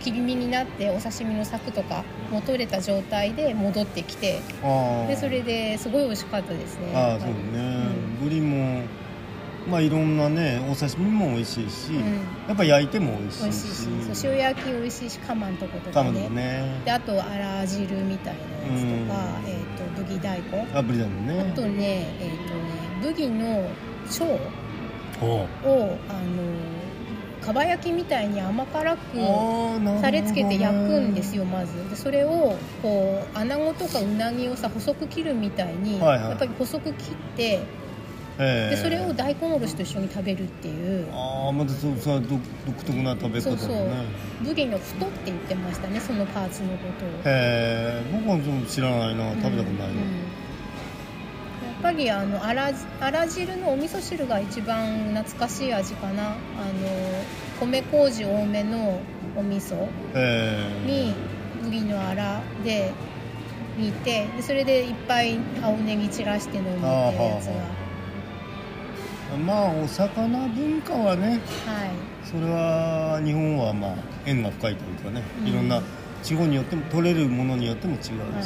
[0.00, 4.40] 切り身になってお刺身の柵とかも取れた状態で戻ってきて。
[4.62, 6.92] ああでそれですごい美味しかったですね。
[6.94, 7.34] ああそうね、
[8.20, 8.82] うブリも
[9.68, 11.96] まあいろんなねお刺身も美味しいし、ん。
[12.48, 13.88] やっぱ焼いても美味しいし。
[13.88, 16.28] 美味し塩焼き美味しいしカマンとことかね。
[16.28, 16.80] ね。
[16.84, 20.68] であとあら汁みたいなやつとか、えー、とブギ大根。
[20.74, 21.50] あブリだもんね。
[21.52, 22.70] あとねえっ、とね
[23.02, 23.68] ブギの
[24.08, 24.24] 腸
[25.22, 25.46] を
[26.08, 26.80] あの
[27.40, 29.00] かば焼きみたいに甘辛く
[30.02, 31.88] タレつけて焼くんですよまず。
[31.90, 36.30] でそれをこう穴子とかうなぎをさ細く切るみたいに、はいはい。
[36.30, 37.89] やっぱり細く切ってええ
[38.40, 41.06] でそれを大根おろしと一緒に食べるっていう。
[41.12, 43.88] ああまたそうそう独独特な食べ方だそうそう。
[43.88, 44.04] ね
[44.42, 47.08] ブギの太って言ってましたねそのパーツのことを。
[47.08, 48.02] へえ。
[48.12, 49.30] 僕は知らないな。
[49.42, 49.98] 食べたことないよ、うん。
[49.98, 50.40] うん
[51.82, 56.28] やっぱりあのあらあら汁のお味噌汁が一番懐かしい味かな。
[56.28, 56.36] あの
[57.58, 59.00] 米麹多めの
[59.34, 59.88] お味噌
[60.86, 61.14] に
[61.62, 62.92] 麦のあらで
[63.78, 67.52] 煮てでそれでいっぱい青ネギ散らして飲むっていうやつが
[69.38, 71.40] まあお魚文化はねはい。
[72.24, 73.94] それは日本はまあ
[74.26, 75.48] 縁が深いというかね、うん。
[75.48, 75.82] いろんな
[76.22, 78.34] 地方によっても取れるものによっても違うし、はいはい。
[78.34, 78.36] う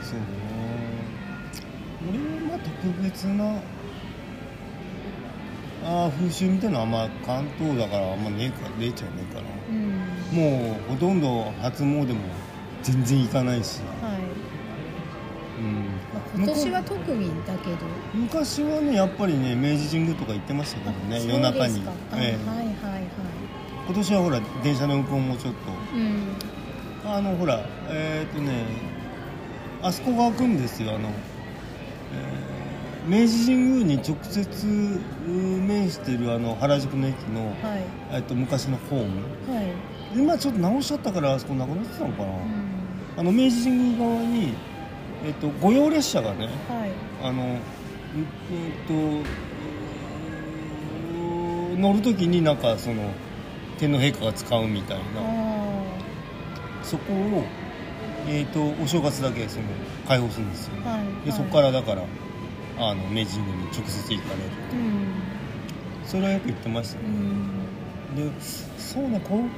[0.00, 0.04] ん。
[0.04, 0.26] そうね。
[2.08, 3.60] 俺はまあ特別な
[5.84, 9.46] あー風習みたいなのはま関東だからあんまねえか出ちゃうねえかな。
[9.70, 10.36] うん。
[10.36, 12.04] もうほとんど初詣も
[12.82, 14.05] 全然行かないし、はい
[16.34, 17.76] 今年は特にだけど。
[18.14, 21.82] 昔はねやっぱりね明治神宮とか行ってましたけどね夜中に。
[22.14, 22.48] ええ。
[22.48, 23.06] はいはいはい。
[23.86, 25.54] 今年はほら電車の運行もちょっ
[25.94, 26.36] うん。
[27.02, 28.64] とあのほらえっ、とね
[29.82, 32.56] あそこが開くんですよあの、えー
[33.08, 34.66] 明治神宮に直接
[35.28, 37.84] うん面してるあの原宿の駅の、はい。
[38.10, 39.22] えっと昔のホーム。
[39.54, 39.66] はい。
[40.16, 42.40] 今ちょっと直しちゃったからあそこなくなってたのかな、うん。
[43.16, 44.54] あの明治神宮側に、
[45.24, 46.92] えっと御用列車がねはい。
[47.22, 47.58] あのうんえっ
[48.86, 48.96] とう
[51.76, 53.12] ん乗る時になんかその
[53.78, 55.04] 天皇陛下が使うみたいな。
[55.20, 55.46] あ
[56.82, 57.44] そこを、
[58.28, 59.64] えー、とお正月だけその
[60.06, 61.02] 開放するんですよ、あはい。
[61.26, 62.04] でそこかららだから
[62.78, 64.50] あの明治神宮に直接行かれる。
[64.72, 65.06] うん。
[66.06, 67.50] それはよく言ってましたね、うん。
[68.14, 68.30] で
[68.78, 69.48] そうね高校の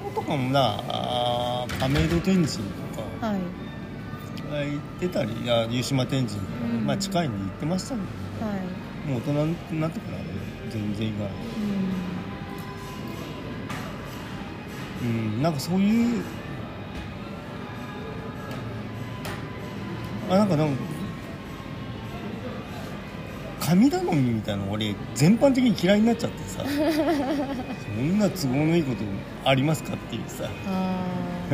[0.00, 2.52] 頃とかもなあー亀戸天神と
[3.20, 3.38] かはい
[4.56, 5.32] あ行ってたり
[5.70, 6.86] 湯島天神、うん。
[6.86, 8.46] まあ近いんで行ってましたけど。
[8.46, 8.60] はい。
[9.08, 10.18] もう大人になってから
[10.70, 11.32] 全然行かない。
[15.02, 15.42] うん。
[15.42, 16.24] なんかそういう
[20.28, 20.82] あなんかなんか
[23.60, 26.64] 神頼みみたいなの俺全般的に嫌いになっちゃってさ。
[26.64, 29.02] そんな都合のいいこと
[29.44, 30.48] ありますかっていうさ。
[30.66, 31.06] あ
[31.50, 31.52] い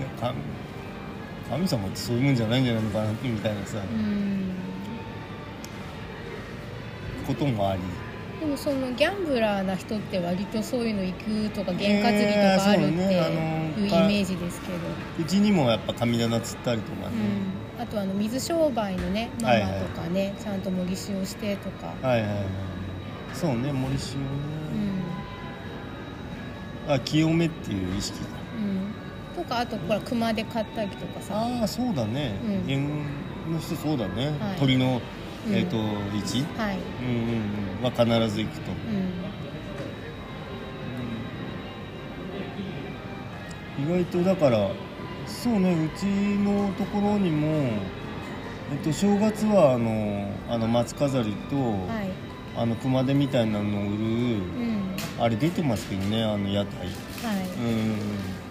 [0.00, 0.32] や
[1.48, 4.52] 神神様ってそういうもんじゃないんじゃないのかなみたいなさーうん。
[7.26, 7.80] こともあり
[8.40, 14.78] でもそのギャンブラーな人って割とそういうの行くとか験担ぎとかあるっていうイメージですけど、
[15.18, 17.16] うちにもやっぱ神棚釣ったりとかね、
[17.76, 19.80] うん、あとあの水商売のねマはいはい。
[19.80, 22.44] マとかね、ちゃんと模擬使用してとか、はいはいはい。
[23.32, 23.98] そうね森塩ね、
[26.88, 28.26] あ清めっていう意識だ
[28.58, 28.94] うんうん、
[29.36, 32.70] とかあとほら熊で買ったりとかさ、ああそうだね、うん。
[32.70, 32.88] 縁
[33.52, 34.58] の人そうだね、はい。
[34.58, 35.02] 鳥の、
[35.46, 35.54] うん。
[35.54, 35.80] えっ、と位
[36.20, 36.44] 置。
[36.56, 37.46] はい、うんうん
[37.78, 37.84] うん。
[37.84, 38.72] は必ず行くと、
[43.78, 44.70] うん、意外とだから
[45.26, 47.46] そうねうちのところにも、
[48.72, 52.10] えっと、正月はあのあの松飾りと、はい、
[52.56, 56.86] あの熊手みたいなのを売るうん、あれ出てますけどねあの屋台。
[56.86, 58.45] はい、うん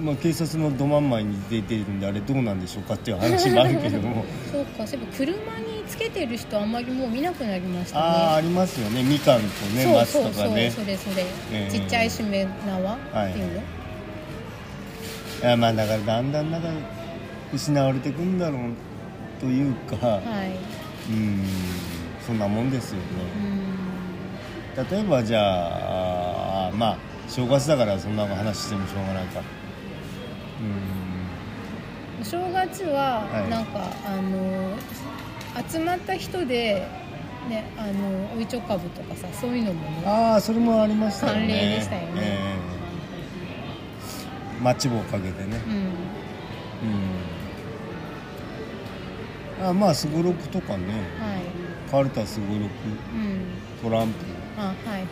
[0.00, 4.24] まあ警察のど真ん前に出てるんであれどうなんでしょうかっていう話もあるけども。
[4.50, 8.04] そうかそういえば車につけてる人あんまりもう見なくなりましたね。
[8.04, 9.02] ああありますよね。
[9.02, 9.44] みかんと
[9.76, 11.70] ねそう松そうそうとかねそれそれ、ええ。
[11.70, 12.98] ちっちゃいしめ縄っ
[13.32, 13.62] ていうの、い
[15.42, 16.68] やまあだからだんだんなんか
[17.52, 18.60] 失われていくんだろう
[19.40, 21.12] というか、はい。
[21.12, 21.44] うん。
[22.26, 23.02] そんなもんですよね。
[24.78, 24.86] うん。
[24.90, 26.96] 例えばじゃあまあ
[27.28, 29.40] 正月だからそんな話してもしょうがないか。
[29.40, 29.59] うん
[32.20, 33.50] お正月ははい。
[33.50, 34.76] なんか、あの
[35.68, 36.86] 集まった人で
[37.48, 41.40] ねあのおいちょかぶとかさそういうのもねああそれもありましたよね。
[41.44, 42.08] 慣例でしたよね。
[42.16, 42.80] ええ
[44.62, 45.60] マッチ棒かけてね。
[45.66, 45.74] うん。
[49.62, 49.68] うん。
[49.68, 50.84] あまあすごろくとかね。
[51.18, 51.90] はい。
[51.90, 52.62] カルタすごろく。
[53.14, 53.40] うん。
[53.82, 54.14] トランプ。
[54.58, 55.06] あはいはい。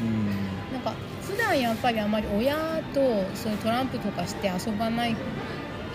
[0.00, 0.26] うん。
[0.72, 0.94] なんか
[1.28, 3.00] 普段やっぱりあまり親と
[3.34, 5.14] そういうトランプとかして遊ばない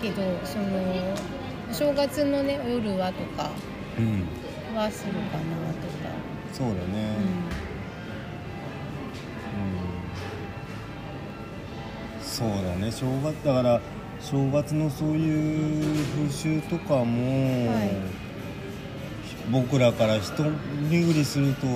[0.00, 0.64] けどその
[1.70, 3.50] お正月のね夜はとか
[3.98, 4.22] うん
[4.76, 6.14] はするかなとか。
[6.52, 7.16] そうだね。
[12.20, 12.90] うん、そうだね。
[12.90, 13.80] 正月だから
[14.20, 17.90] 正月のそういう風習とかも、はい。
[19.50, 20.32] 僕らから一
[20.88, 21.66] 巡りすると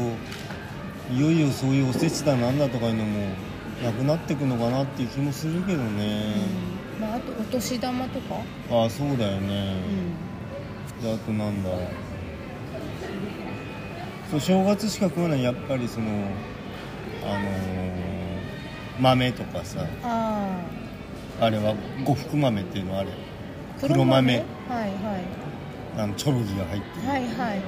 [1.12, 3.28] いよいよそういうおせちだなんだとかいうのも
[3.82, 6.34] なくなっていくのかなっていう気もするけどね、
[6.96, 7.00] うん。
[7.00, 8.36] まあ、あとお年玉とか、
[8.70, 9.76] ああそうだよね、
[11.00, 11.70] うであとなんだ。
[14.30, 16.06] そう正月しか食わないやっぱりその
[17.24, 17.98] あのー
[19.00, 19.82] 豆とかさ。
[19.82, 20.60] ん、あ
[21.40, 23.10] あれは呉服豆っていうのあれ。
[23.10, 23.14] あ
[23.80, 24.36] 黒豆。
[24.36, 25.20] はいは
[25.96, 27.62] あのチョロギが入ってる、いはいはい。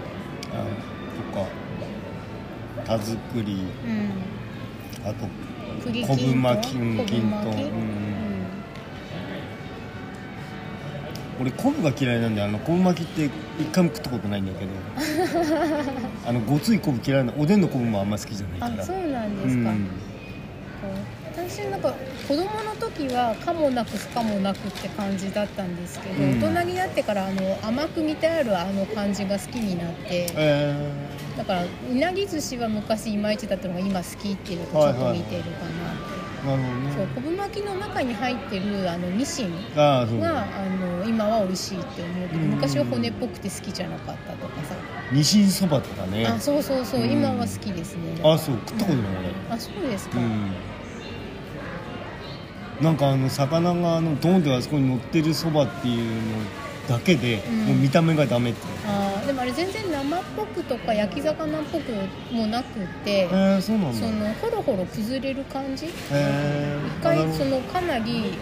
[0.52, 0.64] あ
[1.34, 1.46] とか。
[2.84, 3.64] 田作り。
[3.86, 5.08] うん。
[5.08, 5.26] あと
[5.84, 7.90] 栗昆布巻き昆布きんとうん。
[11.40, 14.70] 俺昆布が嫌いなんであの昆布巻きって一回も食ったことないんだけど。
[16.26, 18.82] あのごつい昆布嫌いなおでんの昆布もあんま好きじゃないから。
[18.82, 19.88] あそうなんですか、うん。
[21.32, 21.94] 私なんか
[22.28, 26.40] 子供の時は可もなく不可もなくって感じだったんですけど、うん。
[26.40, 30.26] 大人になってからあの甘く煮てあるあの感じが好きになって。
[30.36, 31.09] え
[31.40, 36.92] だからいなり寿司は昔いまいちだったのが今好きっていうのとちょっと似てるかなって、ー、なるほどね。
[36.94, 39.74] そう昆布巻きの中に入ってるあのニシン。
[39.74, 42.50] があの今は美味しいって思うけどうん。
[42.50, 44.74] 昔は骨っぽくて好きじゃなかったとかさ、
[45.12, 46.26] ニシンそばとかね。
[46.26, 47.10] あそうそうそう、うん。
[47.10, 48.20] 今は好きですね。
[48.22, 48.56] あそう。
[48.66, 49.06] 食ったことない。
[49.48, 50.50] あそうですか、俺うん。
[52.82, 56.10] なんかあの魚があのドンってあそこに乗ってるそばっていうの
[56.90, 57.56] だけで、うん。
[57.66, 61.92] もう見た目がダメってあーでもあれ全然生っぽくとか焼き魚っぽく
[62.34, 63.94] もなくってえー、そうなんだ。
[63.94, 65.86] そのほろほろ崩れる感じ？
[65.86, 67.38] 一えー、あなるほど。
[67.38, 68.32] 回そのかなり、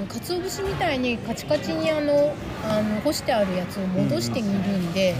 [0.00, 2.34] うん、鰹節みたいにカチカチにあの
[2.68, 5.14] あの干してあるやつを戻してみるんで、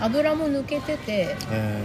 [0.00, 1.82] 油も抜けててえ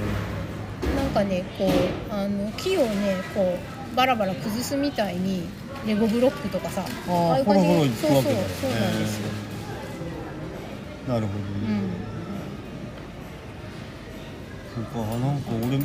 [0.96, 3.58] なんかねこうあの木をねこ
[3.94, 5.50] うバラバラ崩すみたいに
[5.86, 9.49] レゴブロックとかさー、あああいう感じそうそうそうなんですよ、えー
[11.10, 11.40] なるほど。
[11.40, 11.90] ね、うん
[14.76, 15.78] そうかなんか俺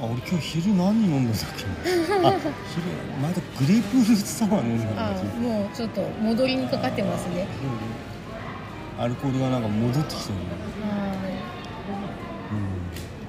[0.00, 1.64] あ俺今日昼何飲んだんだっけ？
[1.64, 2.86] あ昼
[3.22, 5.02] まだグレープフルーツサワー飲んだんだ
[5.40, 7.46] もうちょっと戻りにかかってますね。
[8.98, 9.62] アルコールがなん。
[9.62, 10.42] か戻ってきてるね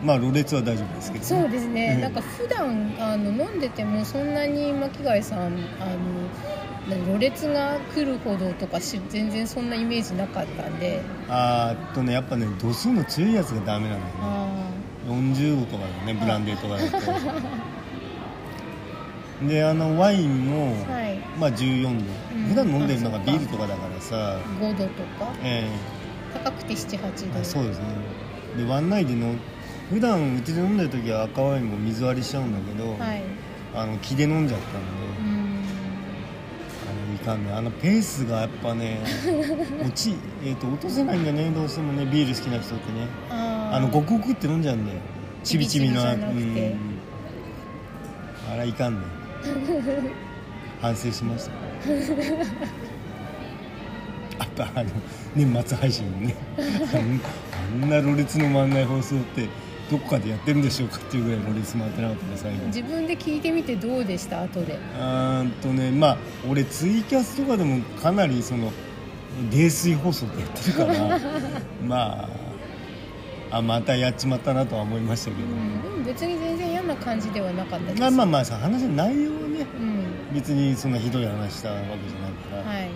[0.05, 2.01] まあろれつは大丈夫ですけど、そうですね、うん。
[2.01, 5.55] なんか普段あの飲んでてもそんなに巻貝さんあの
[6.87, 11.01] 何ろれつが来るほどとかし全然そんなイメージなかったんで。
[11.27, 14.19] あーっとねやっぱね度数の強いやつがダメなんだよね。
[14.21, 14.69] あ
[15.07, 16.97] 40度とかだよねブランデーとかだと。
[19.49, 21.17] であのワインも、あはい。
[21.39, 22.43] まあ14度、うん。
[22.49, 24.37] 普段飲んでるのがビールとかだからさ。
[24.61, 24.89] 5度と
[25.19, 25.33] か。
[25.43, 25.67] え
[26.33, 27.43] 高くて78度。
[27.43, 27.85] そうですね。
[28.57, 29.35] でワンナイでの
[29.89, 33.21] 普段うちで飲んでる時は赤ワインも水割りしちゃうんだけど、はい。
[33.75, 34.87] あの気で飲んじゃったんで、
[35.19, 35.35] うん
[36.87, 37.51] あのいかんね。
[37.51, 38.99] あのペースがやっぱね
[39.83, 43.07] 落ち、えー、と落とせないんだよねどうしてもねビール好きな人ってね。
[43.29, 44.99] あのごくごくって飲んじゃうんだよ。
[45.43, 46.09] ちびちびのうん。
[48.51, 49.01] あらいかんね。
[50.81, 51.51] 反省しました。
[54.39, 54.89] あとあの
[55.35, 56.35] 年末配信ね。
[56.93, 59.47] あんあんなろれつの回んない放送って
[59.91, 62.65] どこかでやってるんでしょうかっていうぐらいろれつ回ってなかったね最後。
[62.67, 64.41] 自分で聞いてみてどうでした？
[64.43, 64.79] 後で。
[64.99, 66.17] あーんとねまあ
[66.49, 68.71] 俺ツイキャスとかでもかなりその
[69.51, 71.19] 泥酔放送でやってるから
[71.85, 72.29] ま
[73.51, 78.01] ああまたやっちまったなとは思いましたけど、うんでも別に全然嫌な感じではなかったです。
[78.01, 80.35] まあまあまあさ話の内容はねうん。
[80.35, 82.89] 別にそんなひどい話したわけじゃないから、はい。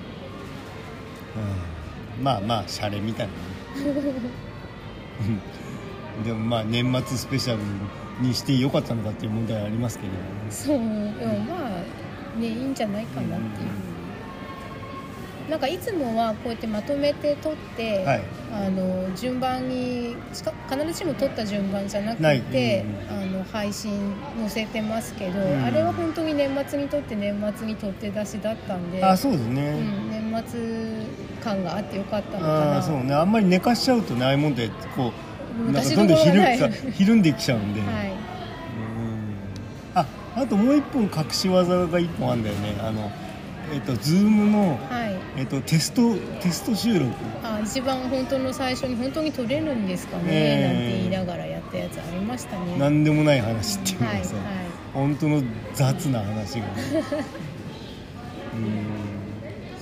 [2.18, 3.28] うん、まあまあシャレみたい
[3.76, 3.92] なね。
[5.22, 5.40] うん
[6.24, 7.64] でもまあ年末スペシャル
[8.22, 10.78] にしてよかったのかっていう問題はありますけれどもねそう
[11.20, 13.70] でもまあねいいんじゃないかなっていう、
[15.50, 18.24] なんかいつもはこうやってまとめて撮って、はい。
[18.52, 20.44] あの順番に必
[20.88, 23.18] ずしも撮った順番じゃなくて、うん。
[23.18, 25.64] あの配信載せてますけど、うん。
[25.64, 31.06] あれは本当に年末に撮って年末に撮って出しだったんであそうですね、うん、年末
[31.44, 32.78] 感があってよかったのかあな。
[32.78, 33.14] あそうね。
[33.14, 35.14] あんまり寝かしちゃうとねああいうもんでこう
[35.72, 38.12] なんかどんどんひるひるんできちゃうんで、はい。
[38.12, 38.18] うん。
[39.96, 42.78] ああともう一本隠し技が一本あるんだよね。
[42.82, 43.12] あの
[43.74, 45.20] えっとズームの、はい。
[45.38, 47.12] えっと、テストテスト収録。
[47.44, 50.68] あ一番本当の最初に本当に撮れるんですかね、ええ。
[50.68, 52.78] なんて言いながらやったやつありましたね。
[52.78, 54.26] なんでもない話っていうのはいは
[54.94, 55.44] 本当の
[55.74, 56.74] 雑な話がね。
[58.56, 58.66] うん。
[58.66, 59.09] い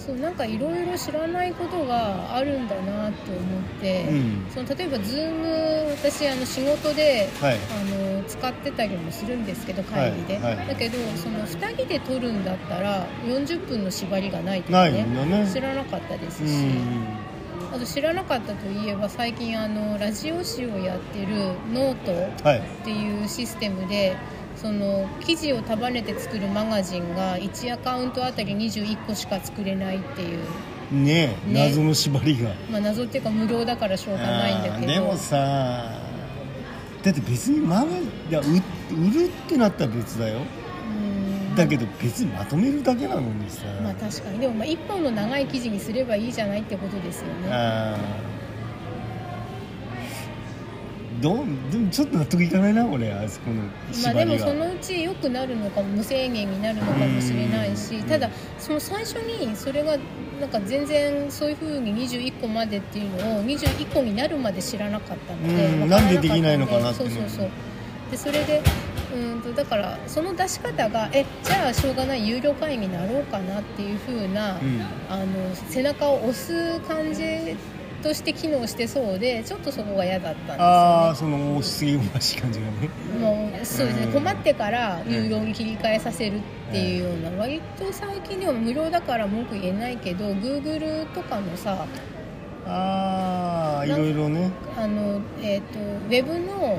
[0.08, 4.46] そうなんかいろいろ知らないことがあるんだなと思って、うん。
[4.50, 7.58] その例えば Zoom 私あの仕事ではい。
[7.58, 10.56] あの使ってたりもするんですけど会議で、はい。
[10.56, 15.04] はいだけどその2人で撮るんだったら40分の縛りがないとかね。
[15.04, 15.50] ね。
[15.52, 17.28] 知らなかったですうし、ん
[17.70, 21.28] あと知らなかったといえば最近あのラジオ誌をやってる
[21.74, 21.96] ノー
[22.40, 22.60] トはい。
[22.60, 24.16] っていうシステムで
[24.62, 30.40] その記事を束ねて作るマガジンが1アカウントあたり21個しか作れないっていう、
[30.92, 31.70] ねえね。
[31.70, 32.50] 謎の縛りが。
[32.72, 34.94] まあ、謎っていうか無料だからしょうがないんだけど。
[34.94, 35.92] でもさ
[37.04, 40.40] だって別にマガいや売売るってなったら別だよ。
[40.40, 41.56] うん。
[41.56, 44.40] だけど別にまとめるだけなのにさ、まあ確かに。
[44.40, 48.28] でもまあ1本の長い記事にすればいいじゃないってことですよね
[51.22, 51.38] どう
[51.72, 53.64] でもちょっと納得いかないな俺あそこの
[54.04, 58.08] まあでもそのうち良くなるのかも無制限になるのかもしれないしうん。
[58.08, 59.98] ただその最初にそれが
[60.40, 67.50] なんか全然そういうふうに21個までっていうのを21個になるまで知らなかったのでなんでできないのかなってそうそうそう。
[68.12, 68.62] でそれで
[69.14, 74.82] うんとだからその出し方がえじゃあしょうがない有料会員になろうかなっていうふうな、うん。
[75.10, 77.58] あの背中を押す感じ
[78.08, 80.64] として機能してそうでちょっとそこが嫌だったんですよね。
[80.64, 82.90] ああその押しすぎおましい感じがね。
[83.20, 84.14] もうそうですね、うん。
[84.14, 86.42] 困ってから有料に切り替えさせるっ
[86.72, 91.86] ていうような、割と最近では無料だから文句言えないけど Google とかのさ
[92.66, 94.52] ああいろいろね。
[94.78, 96.78] あの、えー、とウェブの、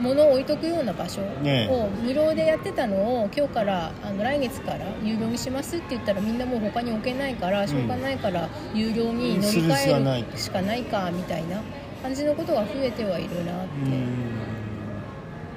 [0.00, 11.60] 物を置いとくような場所ねを無料でやってたのを今日からあの来月から有料にしますって言ったらみんなもう他に置けないからしょうがないから有料に乗り換えるしかないかみたいな
[12.02, 13.96] 感じのことが増えてはいるなって。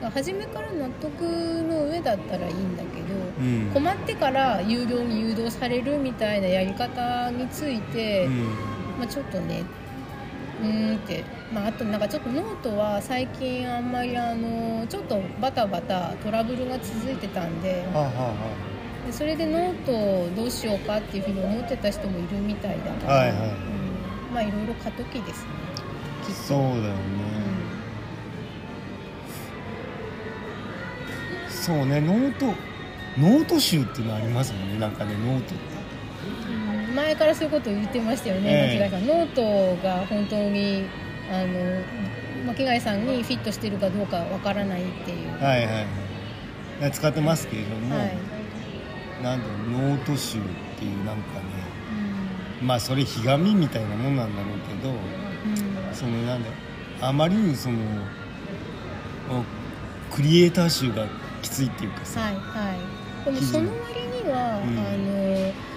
[0.03, 0.11] うん。
[0.11, 3.71] 初めから納得の上だったらいいんだけど、うん。
[3.73, 8.43] 困ってから有料に誘導されるみたいなやり方について、うん。
[8.99, 9.63] まあ、ちょっとね
[10.61, 18.33] うーんって、まあ、あとなんかちょっとノートは最近あんまりあのちょっとバタバタトラブルが続いてたんではあはあは
[19.05, 23.37] でそれでノートをどうしようかっていうふうに思ってた人もいるみたいだから、はいはい。
[23.37, 23.41] う
[24.31, 24.33] ん。
[24.33, 25.49] まあいろいろ過渡期ですね。
[26.33, 26.89] そうだよね、
[31.47, 31.51] うん。
[31.51, 32.45] そうね note
[33.17, 34.79] note 臭っていうのありますもんね。
[34.79, 35.69] なんかねノートって。
[35.69, 35.74] うん
[36.95, 38.79] 前からそういうことを言ってましたよね、ええ。
[38.79, 39.07] 巻貝さん。
[39.07, 40.85] ノートが本当に
[41.29, 45.31] あの巻貝さんにフィットしてるかどうかわからないっていう。
[45.43, 45.85] はいはい
[46.81, 46.91] はい。
[46.91, 48.17] 使ってますけれども、はい。
[49.23, 50.41] なんだろうノート集っ
[50.77, 51.45] ていうなんかね
[52.61, 52.67] うん。
[52.67, 54.97] まあそれひがみみたいなもんなんだろうけどうん。
[55.93, 56.49] そのなんだ
[57.01, 57.77] あまりにその
[59.29, 61.07] おクリエイター臭が
[61.41, 62.73] きついっていうかさ、はいは
[63.23, 63.25] い。
[63.25, 64.77] でもその割には、うん。
[64.77, 65.74] あの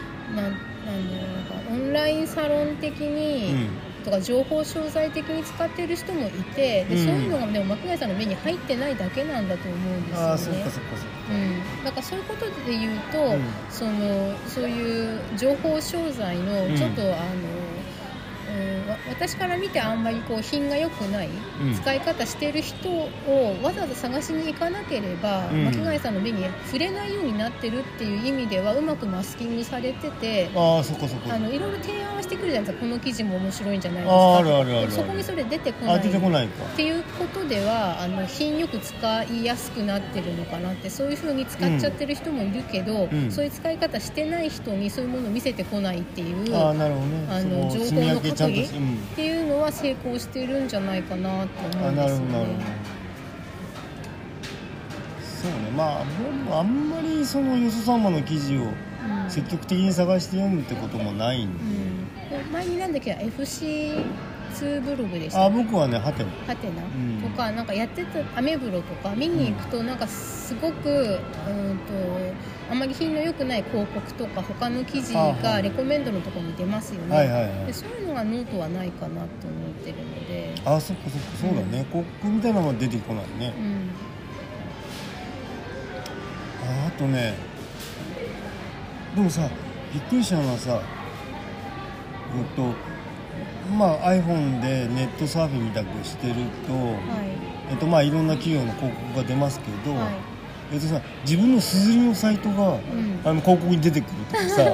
[2.09, 3.69] ラインサロン的に、うん。
[4.05, 7.05] とか情報商材的に使ってる人もいてで、うん。
[7.05, 10.31] そういうのがでも巻貝さんの目に入ってないだけなんだと思うんですよね。
[10.31, 11.19] ああそっかそっかそっか。
[11.31, 13.43] うん、なんかそういうことで言うと、うん。
[13.69, 17.13] そのそういう情報商材のちょっと、あの、
[19.09, 21.29] 私から見てあんまりこう品が良くない
[21.63, 21.75] うん。
[21.75, 23.09] 使い方してる人を
[23.63, 25.65] わざわざ探しに行かなければ、うん。
[25.65, 30.51] 巻貝さんの目に触れないようになってるっていう意味ではうまくマスキングされてて。
[30.55, 31.35] ああそっかそっか。
[31.35, 32.81] あのいろいろ提案はしてくるじゃないですか。
[32.81, 34.91] この記事も面白いんじゃないですかああるあるある。
[34.93, 35.95] そこにそれ出てこない。
[35.97, 36.65] あ出てこないか。
[36.65, 43.31] っていうことではあの品よく使いやすくなってるのかなってそういうふうに使っちゃってる人もいるけど、うん。
[43.31, 47.27] そういう使い方してない人にそういうものを見せてこないっていうああなるほどね。
[47.31, 48.35] あの情報の確
[49.13, 52.47] っていうのは成功してるんじゃないかなと思うんですよね。
[55.21, 55.71] そうね。
[55.77, 59.31] まあ僕もあんまりそのよそ様の記事をうん。
[59.31, 61.53] 積極的に探して読むってこともないん
[62.29, 63.13] で、うん、前になんだっけ
[64.51, 65.45] FC2 ブログでした。
[65.45, 66.31] あ僕はねハテナ。
[66.47, 67.23] ハテナ、ん。
[67.23, 71.93] とかなんかやってたアメブロとか見に行くとなんかすごくうんと
[72.71, 77.67] あんまり品の良くない広告とか他の記事がレコメンドのところに出ますよね、はいはいはい。
[77.67, 79.29] でそういうのがノートはないかなと思っ
[79.85, 83.91] てるので、あそっかそっかそうだね、広告みたいなのは出てこないねうん、
[86.85, 87.35] ああとね
[89.15, 89.49] でもさ
[89.93, 90.81] びっくりしたのはさ
[92.37, 92.75] えっと
[93.77, 96.35] まあ iPhone でネットサーフィンみたくしてる
[96.67, 96.99] と、は
[97.71, 100.15] えっとまあいろんな企業の広告が出ますけど、いはい。
[100.73, 103.21] えっとさ自分のすずりのサイトが、ん。
[103.25, 104.63] あの広告に出てくるとかさ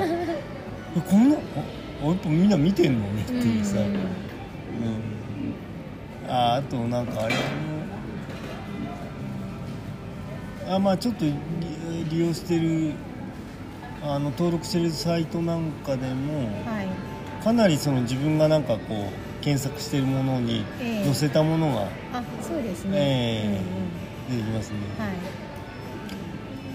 [0.97, 3.85] えこんなあやっぱみんな見てんのねっていうさ、うん。
[3.85, 3.95] うん
[6.29, 7.41] ああとなんかあれも
[10.69, 11.35] あまあちょっと利
[12.11, 12.93] 利用してる
[14.03, 17.14] あの登録してるサイトなんかでもはい
[17.45, 21.05] かなりその自分がなんかこう検索してるものにええ。
[21.05, 21.83] 載せたものが
[22.13, 23.47] あそうですね、ええ。
[23.49, 25.09] うんうん出てきますね、はい。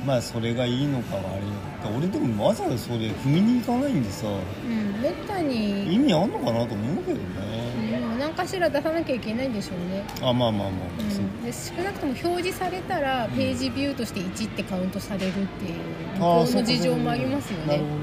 [0.06, 1.98] まあそれがいいのか悪いのか。
[1.98, 4.28] 俺でもわざわざそれ踏みに行かないんでさ。
[4.28, 10.04] うん、めったに、意味あんのかなと思うけどうん、ね、でも何かしら出さなきゃいけないんでしょうね。
[10.22, 11.24] あまあまあまあ、そう。
[11.24, 15.74] うん、で少なくとも表示されたらページビューとして1ってカウントされるっていう
[16.16, 17.66] 向こうの事情もありますよね。
[17.66, 18.00] なるほどね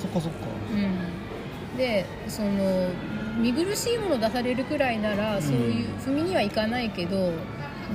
[0.00, 0.38] そっかそっか。
[0.46, 0.55] うん、
[1.76, 2.88] でその
[3.38, 7.32] 見苦しいもの出されるくらいなら、そういう踏みにはいかないけど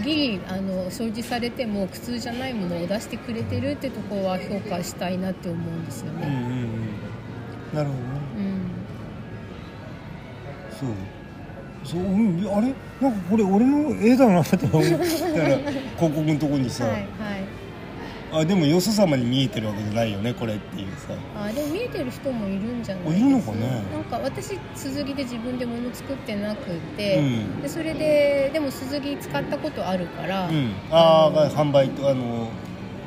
[0.03, 6.29] ギリあの表示されても苦痛じゃないものを出してくれてるってところは評価したいなって思うんですようんうんね。
[7.73, 7.77] うん。
[7.77, 8.09] なるほどね。
[8.37, 8.61] うん。
[10.79, 10.89] そう。
[11.83, 12.73] そう、うん、あれ？
[13.01, 15.57] なんかこれ俺の絵だなと思ったら
[15.97, 17.07] 広告のとこにさ、はいはい
[18.33, 21.13] あでもよそ様に見えてるわけじゃないよねこれっていうさ。
[21.35, 23.83] あでも見えてる人もいるんじゃないいるのかね。
[23.91, 27.61] なんか私鈴木で自分で物作ってなくて、うん。
[27.61, 30.71] でそれででも鈴木使ったことあるから、うん。
[30.89, 32.49] ああ販売とあの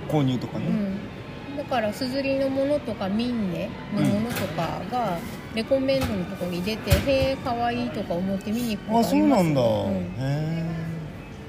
[0.09, 5.19] 購入とかね、うん、だからすずりのものとかミンネのものとかが
[5.55, 9.95] レコメンドのところに出て、へえかわいいとか思って見に行くことあそうなんだ、うん。
[9.95, 10.84] へえ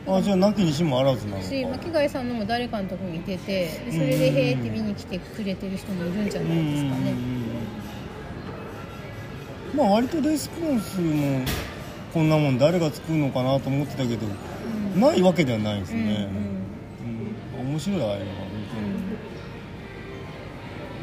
[0.08, 1.44] あじゃあなきにしもあらずなのか。
[1.44, 7.12] し巻貝さんのも誰かのところに出てでそれでへえって見に来てくれてる人もいるんじゃないですかね。
[7.12, 7.46] うん
[9.76, 11.42] まあ割とレスポンスも
[12.14, 14.26] こんなもん誰が作るのかなと思ってたけど、
[14.96, 15.02] うん。
[15.02, 16.06] ないわけではないですうんうん。
[16.08, 16.30] ね、
[17.60, 17.70] うん。
[17.72, 18.26] 面白いあれは本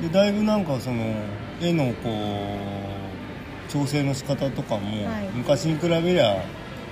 [0.01, 1.05] 当にでだいぶなんかその
[1.61, 2.09] 絵のこ
[3.69, 5.29] う調整の仕方とかもはい。
[5.35, 6.43] 昔に比べりゃ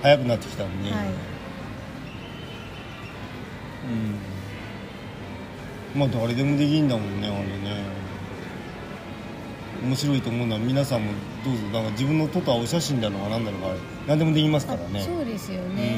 [0.02, 1.06] 早くなってきたんで、うんはい
[3.88, 3.88] う
[5.96, 6.00] ん。
[6.00, 8.00] まあ誰でもできんだもんねあれね。
[9.82, 11.12] 面白いと思うのは皆さんも
[11.42, 13.68] どうぞなんか自分の撮ったお写真だろうが何だろうが
[14.08, 15.00] 何でもできますからね。
[15.00, 15.94] あそうですよね、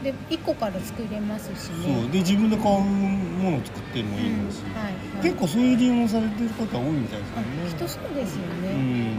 [0.00, 0.04] ん。
[0.04, 1.76] で1個から作れますしそう。
[2.02, 4.74] ねで自分で買うものを作ってもいいんだし、うん。
[4.74, 5.22] はいはい。
[5.22, 9.16] 結構そういう利用されてる方多いみたいですよあね人そうですよね、うん。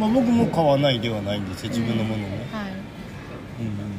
[0.00, 2.70] まあ僕も買わないではないんですよ自分のものね、はい。
[2.72, 2.78] うん。
[3.68, 3.89] お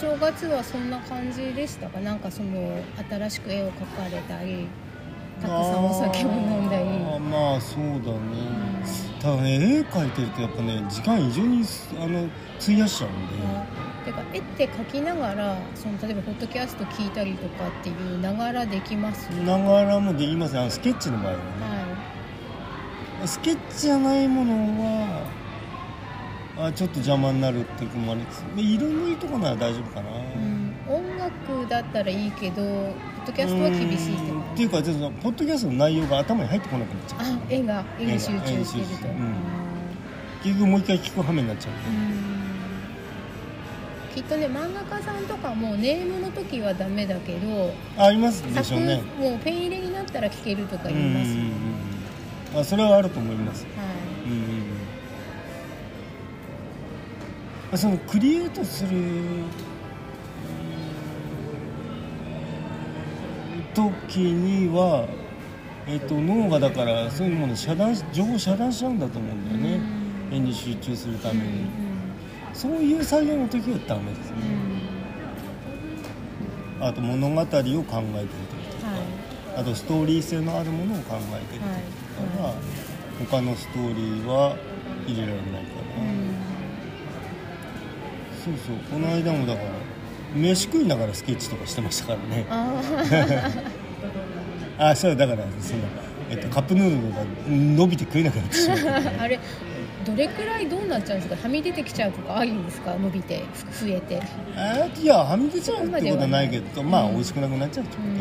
[0.00, 1.98] 正月はそんな感じでしたか？
[1.98, 2.80] なんかその
[3.10, 4.68] 新しく絵を描かれたり
[5.40, 6.84] たくさんお酒を飲んだり。
[7.18, 8.20] まあそうだね、
[9.20, 11.64] ただね絵描いてるとやっぱね時間異常に
[12.00, 12.28] あの
[12.60, 13.34] 費やしちゃうんで、
[14.04, 19.28] てか絵って描きながらその例えばポッドキャスト聞いたりとかっていうながらできます？
[19.30, 20.60] ながらもできますね。
[20.60, 21.42] あのスケッチの場合はね。
[23.20, 25.26] はスケッチじゃないものは
[26.60, 30.10] あちょっと邪魔になるっていうのもありつつで色塗りとかなら大丈夫かな、
[30.88, 32.62] 音楽だったらいいけどポ
[33.22, 34.40] ッドキャストは厳しいってうん。
[34.40, 37.20] こっていうかちょっとポッドキャストの内容が頭に入ってこなくなっちゃう。
[37.20, 39.22] あ絵が絵に集中してると、うん。
[39.22, 39.36] あ
[40.42, 41.72] 結局もう一回聞く羽目になっちゃう。
[44.14, 49.00] きっとね漫画家さんとかもネームの時はダメだけどありますでし作ょうね。
[49.16, 51.52] もうペン入れになったら聞けるとか言いますよ、うんうんうん
[52.54, 52.60] うん。
[52.60, 53.64] あそれはあると思います。
[53.64, 54.07] はい
[57.74, 59.44] そのクリエイトするうん
[63.74, 65.06] 時には、
[65.86, 69.80] えっと脳がだからそういうものを遮断し情報を遮断しちゃうんだと思うんだよね。
[70.30, 70.36] うん。
[70.36, 71.66] 絵に集中するために、
[72.52, 74.36] そういう作業の時はダメですね、
[76.80, 79.00] あと物語を考えてる時とか、はい。
[79.58, 81.68] あとストーリー性のあるものを考えてる時
[82.32, 82.54] とかは、
[83.20, 84.56] 他のストーリーは
[85.06, 86.37] 入れられないかな、
[88.56, 89.00] そうそう。
[89.00, 89.68] この間もだから
[90.34, 92.46] 飯食いながらスケッチとかしてましたからね。
[92.50, 92.82] あ
[94.90, 95.80] あそうだからその、
[96.30, 99.40] えっと、カップヌードルが伸びて食えなくなってしまった、ー あれ
[100.04, 101.42] どれくらいどうなっちゃうんですか？
[101.42, 102.94] はみ出てきちゃうとかあるんですか？
[102.94, 103.42] 伸びて
[103.74, 104.20] ふ増えて。
[104.56, 108.18] あいやはみ出ちゃうってことはないけどまあうん美味しくなくなっちゃうってこう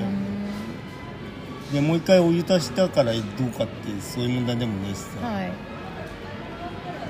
[1.70, 3.22] とでもう一回お湯足したからどう
[3.52, 5.52] かってそういう問題でもねえしさ、はい。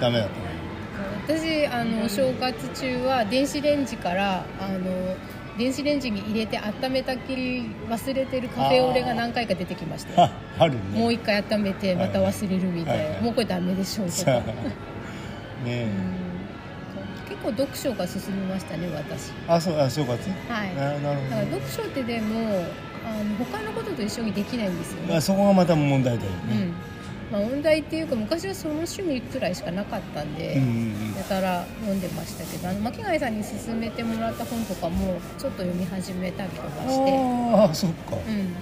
[0.01, 0.46] ダメだと思
[1.27, 5.15] 私あのお正月中は電子レンジからあの
[5.57, 10.99] 電子レンジに入れて温めたっきり忘れてるカフェオレが何回か出てきましたあ あるね。
[10.99, 13.23] もう一回温めてまた忘れるみたいな、はいはい。
[13.23, 14.31] もうこれダメでしょうとさか。
[14.37, 14.47] あ ね
[15.67, 17.27] え、うん。
[17.29, 19.31] 結構読書が進みましたね私。
[19.47, 20.29] あそうあ正月？
[20.47, 20.71] はい。
[20.77, 22.63] あなるほだから読書ってでも
[23.05, 25.07] あの他のことと一緒にできないんですよね。
[25.09, 26.73] どあそこがまた問題だよね、うん
[27.32, 30.55] まあ、問題っていうか昔はその趣味くらいしかなかったんで、
[31.17, 37.17] やたら読んでましたけどあの巻貝さんに勧めてもらった本とかもちょっと読み始めたりとかして。
[37.53, 38.15] ああそっか。
[38.15, 38.55] うん。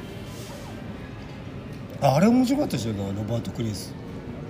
[2.02, 2.94] ああれ面白かったでしょ？
[2.94, 3.94] だからロバート・クリス。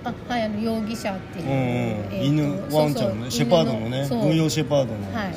[0.04, 5.34] あはいあの容疑者っていう、うん犬ワンちゃんのねシェパードのね軍用シェパードのはいはい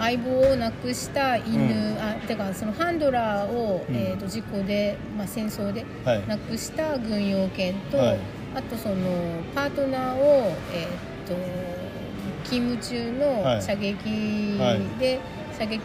[0.00, 1.98] 相棒を亡くした犬、うん。
[2.00, 3.94] あてかそのハンドラーを、うん。
[3.94, 6.26] えー、と事故で、まあ、戦争ではい。
[6.26, 8.18] 亡くした軍用犬と、はい。
[8.54, 8.94] あとその
[9.54, 11.36] パートナーを、えー、と
[12.44, 13.10] 勤務中
[13.44, 13.56] はい。
[13.56, 14.58] の射撃
[14.98, 15.20] で、
[15.58, 15.80] 射撃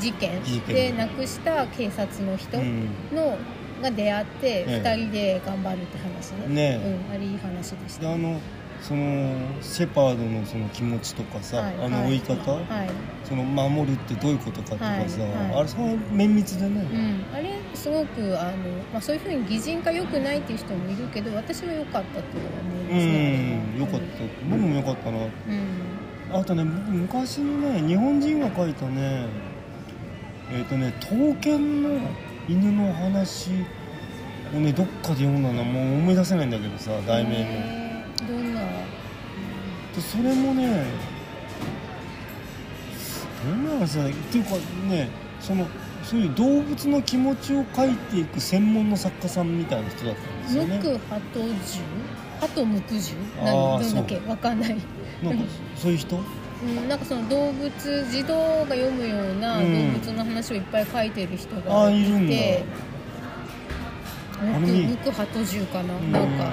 [0.00, 2.88] 事件で亡くした警察の人うん。
[3.12, 3.36] の、
[3.82, 4.82] が出会ってええ。
[4.82, 8.02] 2人で頑張るって話ね、ねうん、あれいい話でした。
[8.02, 8.40] であの
[8.82, 12.90] そのシェパードのその気持ちとかさ、はいあの追い方、はい、
[13.24, 15.54] その守るってどういうことかとかさ、はいはい。
[15.60, 16.80] あれその綿密でね、
[17.30, 18.56] うん、あれすごくあの、
[18.92, 23.06] まあ、そういうふうに擬人化良くないっていう人もいるけど私は良かったと思います。
[23.06, 23.80] ねうん。
[23.80, 24.06] よかった。
[24.50, 25.18] 僕もよかったな。
[25.18, 25.92] うん。
[26.32, 29.26] あとね僕昔にね日本人が書いたね
[30.50, 32.00] えっ、とね刀剣の
[32.48, 33.50] 犬の話
[34.54, 37.81] をねどっかで読んだなもう思い出せないんだけどさ題名も
[38.26, 40.84] どんなでそれもね
[43.44, 44.50] どんな話だっていうか
[44.88, 45.08] ね
[45.40, 45.66] その
[46.04, 50.80] そういう動物の気持ちを書いていく専門の作家さんみたいな人だったんですよね。
[50.82, 51.54] 無垢ハト獣？
[52.40, 53.76] ハト無垢獣？
[53.76, 54.20] あー何どんだっけ？
[54.28, 54.76] わかんない、
[55.22, 55.44] なんか
[55.76, 56.16] そういう人？
[56.16, 56.20] う
[56.64, 59.92] ん、なんかその動物児童が読むような動うん。
[59.92, 62.32] 物の話をいっぱい書いてる人あがいーいるんだ。
[62.32, 62.64] て
[64.40, 66.10] あれに無垢ハト獣かな、うん。
[66.12, 66.52] なんか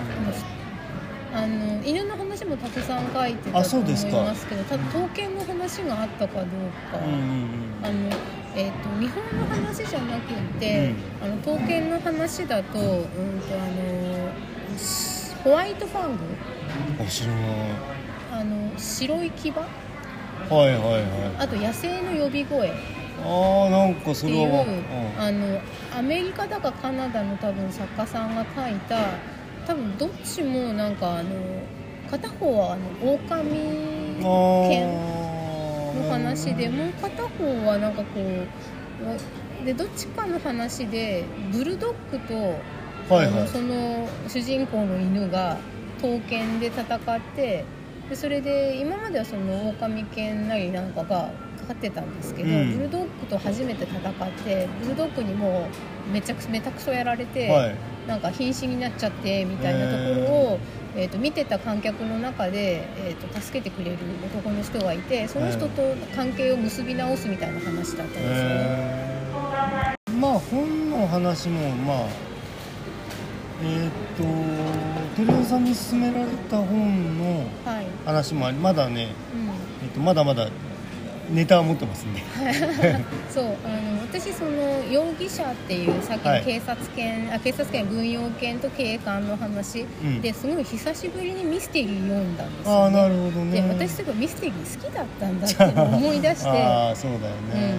[1.34, 6.46] あの犬の話もたくさん書いてたあと思いますけどただ刀剣の話があったかどう
[6.92, 8.10] か、うんうんあの
[8.56, 13.06] えー、と日本の話じゃなくて、あの刀剣の話だと,、うん、
[13.42, 16.24] とあのしホワイトファング？
[17.00, 17.46] うんあ知らない。
[18.32, 19.52] あの白い牙？
[19.52, 19.66] は
[20.50, 21.04] いはいはい。
[21.38, 22.70] あと野生の呼び声。
[22.70, 22.72] っ
[23.24, 24.66] ああなんかそていうれは、
[25.20, 25.62] あの
[25.98, 28.98] アメリカだかカナダの多分作家さんが書いた
[29.70, 31.30] 多分どっちもなんかあの
[32.10, 34.26] 片方はあの狼うん、
[34.66, 38.20] 犬あの話でもう片方はなんかこ
[39.62, 42.34] うでどっちかの話でブルドッグと、
[43.14, 45.58] はいはいその主人公の犬が
[46.02, 47.64] 刀剣で戦って
[48.10, 52.78] でそれで今まではその狼犬なりなんかが勝ってたんですけど、うん。
[52.78, 55.68] ブルドッグと初めて戦ってブルドッグにも
[56.08, 57.76] うめちゃくめたくそやられて、はい
[58.10, 60.60] なんか瀕死になっちゃってみたいなところを、
[60.96, 63.98] えー、と見てた観客の中で、えー、と助けてくれる
[64.34, 68.50] 男の人がいてその人と関係を結び直すみたいな話だったんですよ。
[68.50, 69.96] ね。
[70.20, 72.08] まあ本の話もまあ
[73.62, 74.24] えっ、と
[75.22, 77.86] 照井さんに勧められた本のはい。
[78.06, 79.50] 話もありまだね、うん。
[79.86, 80.48] えっとまだまだ
[81.32, 82.22] ネタは持ってますんで。
[83.30, 86.40] そうあの私その容疑者っていうさっきはい。
[86.40, 90.22] の警察犬、あ警察犬軍用犬と警官の話、うん。
[90.22, 93.62] ですごい久しぶりにミステリー読んだんですああよ、ね、なるほどね。
[93.62, 97.76] で私すごいミステリー好きだったんだって思い出して、ああそうだよね、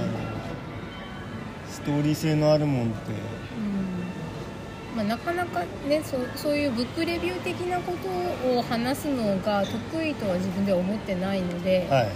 [1.68, 3.12] ストーリー性のあるもんって。
[3.12, 3.20] うん。
[4.96, 12.10] まあ、なかなかねそうそういうブックレビュー的なことを話すのが得意とは自分では思ってないので、はい、うん、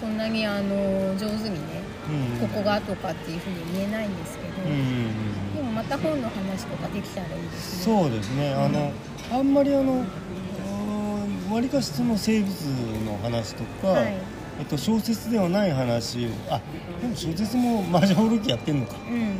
[0.00, 1.80] そんなにあの上手にね
[2.10, 4.50] うん、ここがとかっていうふうに言えないんですけど、
[5.54, 7.94] でもまた本の話とかできたらいいですね。
[7.94, 8.92] そうですね、あの
[9.30, 10.04] あんまりあの
[11.54, 12.50] わりかしその生物
[13.04, 14.14] の話とか、はい。
[14.58, 16.60] えっと、小説ではない話をあ
[17.00, 18.94] でも小説もマージホロキやってんのか。
[19.08, 19.38] うん。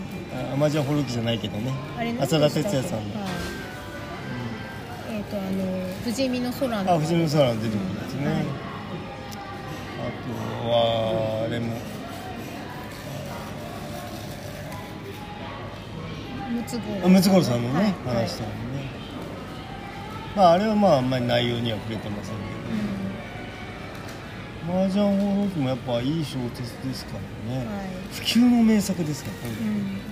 [0.52, 1.72] あマージホロキじゃないけどね。
[2.20, 3.30] 浅田哲也さんの、はい。
[5.10, 8.69] えっ、とあの「不死身の空の」あ藤野空の出てくるやつね、うんはい
[10.32, 11.76] はあれも
[16.50, 16.64] ム
[17.20, 18.16] ツゴロウさんのね、はい。
[18.16, 18.90] 話とかもね、
[20.36, 22.60] まああれはまああんまり内容には触れてませんけど。
[24.68, 27.12] 麻雀放浪記もやっぱいい小説ですか
[27.48, 27.86] らね、うんはい。
[28.12, 30.10] 不朽の名作ですからね、うんう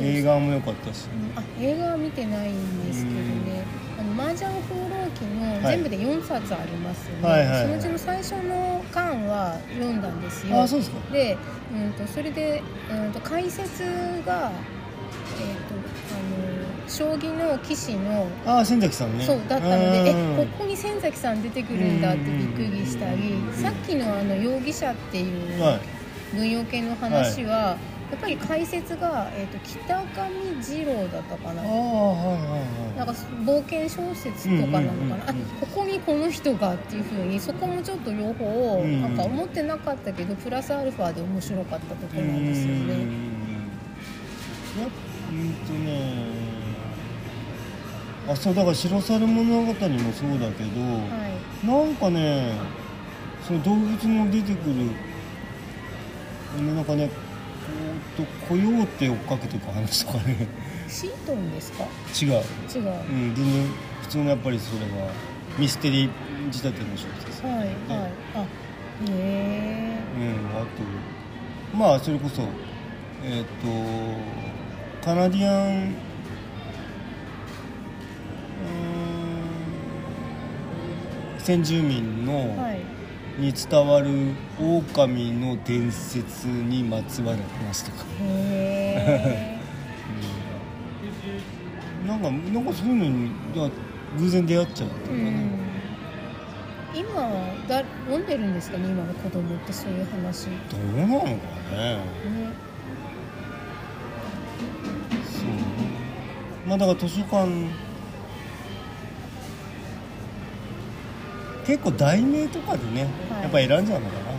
[0.00, 5.76] 映画も良かったし、うんあ映画は見てないんですけどね「あの麻雀放浪記」のはい。
[5.76, 7.62] 全部で4冊ありますよね、はいはいはい。
[7.62, 10.62] そのうちの最初の巻は読んだんですよ。
[10.62, 11.12] あそうですか。
[11.12, 11.36] で、
[11.72, 13.82] うん、とそれで、うん、と解説
[14.26, 14.52] が、
[15.40, 15.74] えー、と
[16.10, 16.20] あ
[16.82, 19.24] の将棋の棋士のああ千崎さんね。
[19.24, 20.40] そうだったのでうん。
[20.40, 23.52] えここに千崎さん出てくるんだってびっくりしたりうん。
[23.54, 25.80] さっきのあの容疑者っていうはい。
[26.34, 27.76] 軍用系の話は、
[28.14, 30.30] やっぱり解説が、えー、と北上
[30.62, 31.62] 二郎だったかな。
[31.62, 32.96] ああはいはいはい。
[32.96, 33.12] なんか
[33.44, 42.92] 冒険小説とかなのかな、うんうんうんうんあここにこの人がっていうふうにそこもちょっと両方、うんなんか思ってなかったけどプラスアルファで面白かったところなんですよね。
[42.94, 44.90] やっ
[45.32, 46.26] うんとね
[48.28, 49.88] あそうだから白猿物語もそう
[50.38, 51.18] だけど、は
[51.64, 51.66] い。
[51.66, 52.52] なんかね
[53.44, 54.90] その動物の出てくる
[56.72, 57.10] なんかね
[58.16, 60.46] とコヨーテを追っかけていく話とかね。
[60.88, 61.84] シートンですか？
[62.20, 62.42] 違う、違う、
[63.10, 63.66] うん、全然
[64.02, 65.10] 普通のやっぱりそれは
[65.58, 66.10] ミステリー
[66.52, 67.68] 仕立ての小説はいはい。
[68.34, 68.46] あへ
[69.10, 70.66] えうん、あと
[71.76, 72.42] まあそれこそ
[73.24, 75.94] えっ、とカナディアン
[81.38, 82.80] 先住民の、はい
[83.38, 89.58] に伝わる狼の伝説にまつわる話とか、へ
[92.02, 92.08] うん。
[92.08, 93.30] なんかなんかそういうのに
[94.18, 95.58] 偶然出会っちゃうってえ、いううかね、ん、
[96.94, 98.88] 今はだ読んでるんですかね？
[98.88, 101.34] 今の子供ってそういう話、ね、どうなのかね。
[105.24, 106.68] そう。
[106.68, 107.48] まあだから図書館
[111.66, 113.42] 結構題名とかでね、はい。
[113.42, 114.32] やっぱ選んじゃうのかな。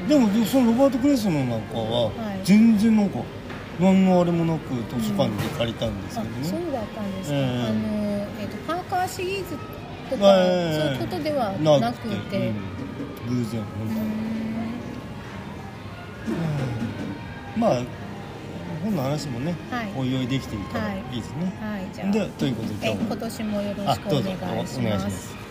[0.00, 0.08] うん。
[0.08, 2.14] でもでもそのロバート・クレスノなんかははい。
[2.44, 3.18] 全然なんか
[3.80, 7.44] 何のあれもなく図書館で借りたんですあけどね、そうだったんですか、ええ。
[7.44, 7.78] あの、
[8.40, 9.56] えー、とパーカーシリーズ
[10.10, 13.38] とか、ええそういうことではななくてうん。
[13.38, 14.00] 偶然う本当に。
[17.56, 17.60] ん。
[17.60, 17.82] まあ
[18.84, 19.92] 本の話もね、はい。
[19.96, 21.02] おいおいできていたらはい。
[21.12, 22.10] いいですね、はいじゃあ。
[22.10, 24.30] でということでえ今日も今年もよろしくおあどうぞ。
[24.40, 25.43] 願いしお願いします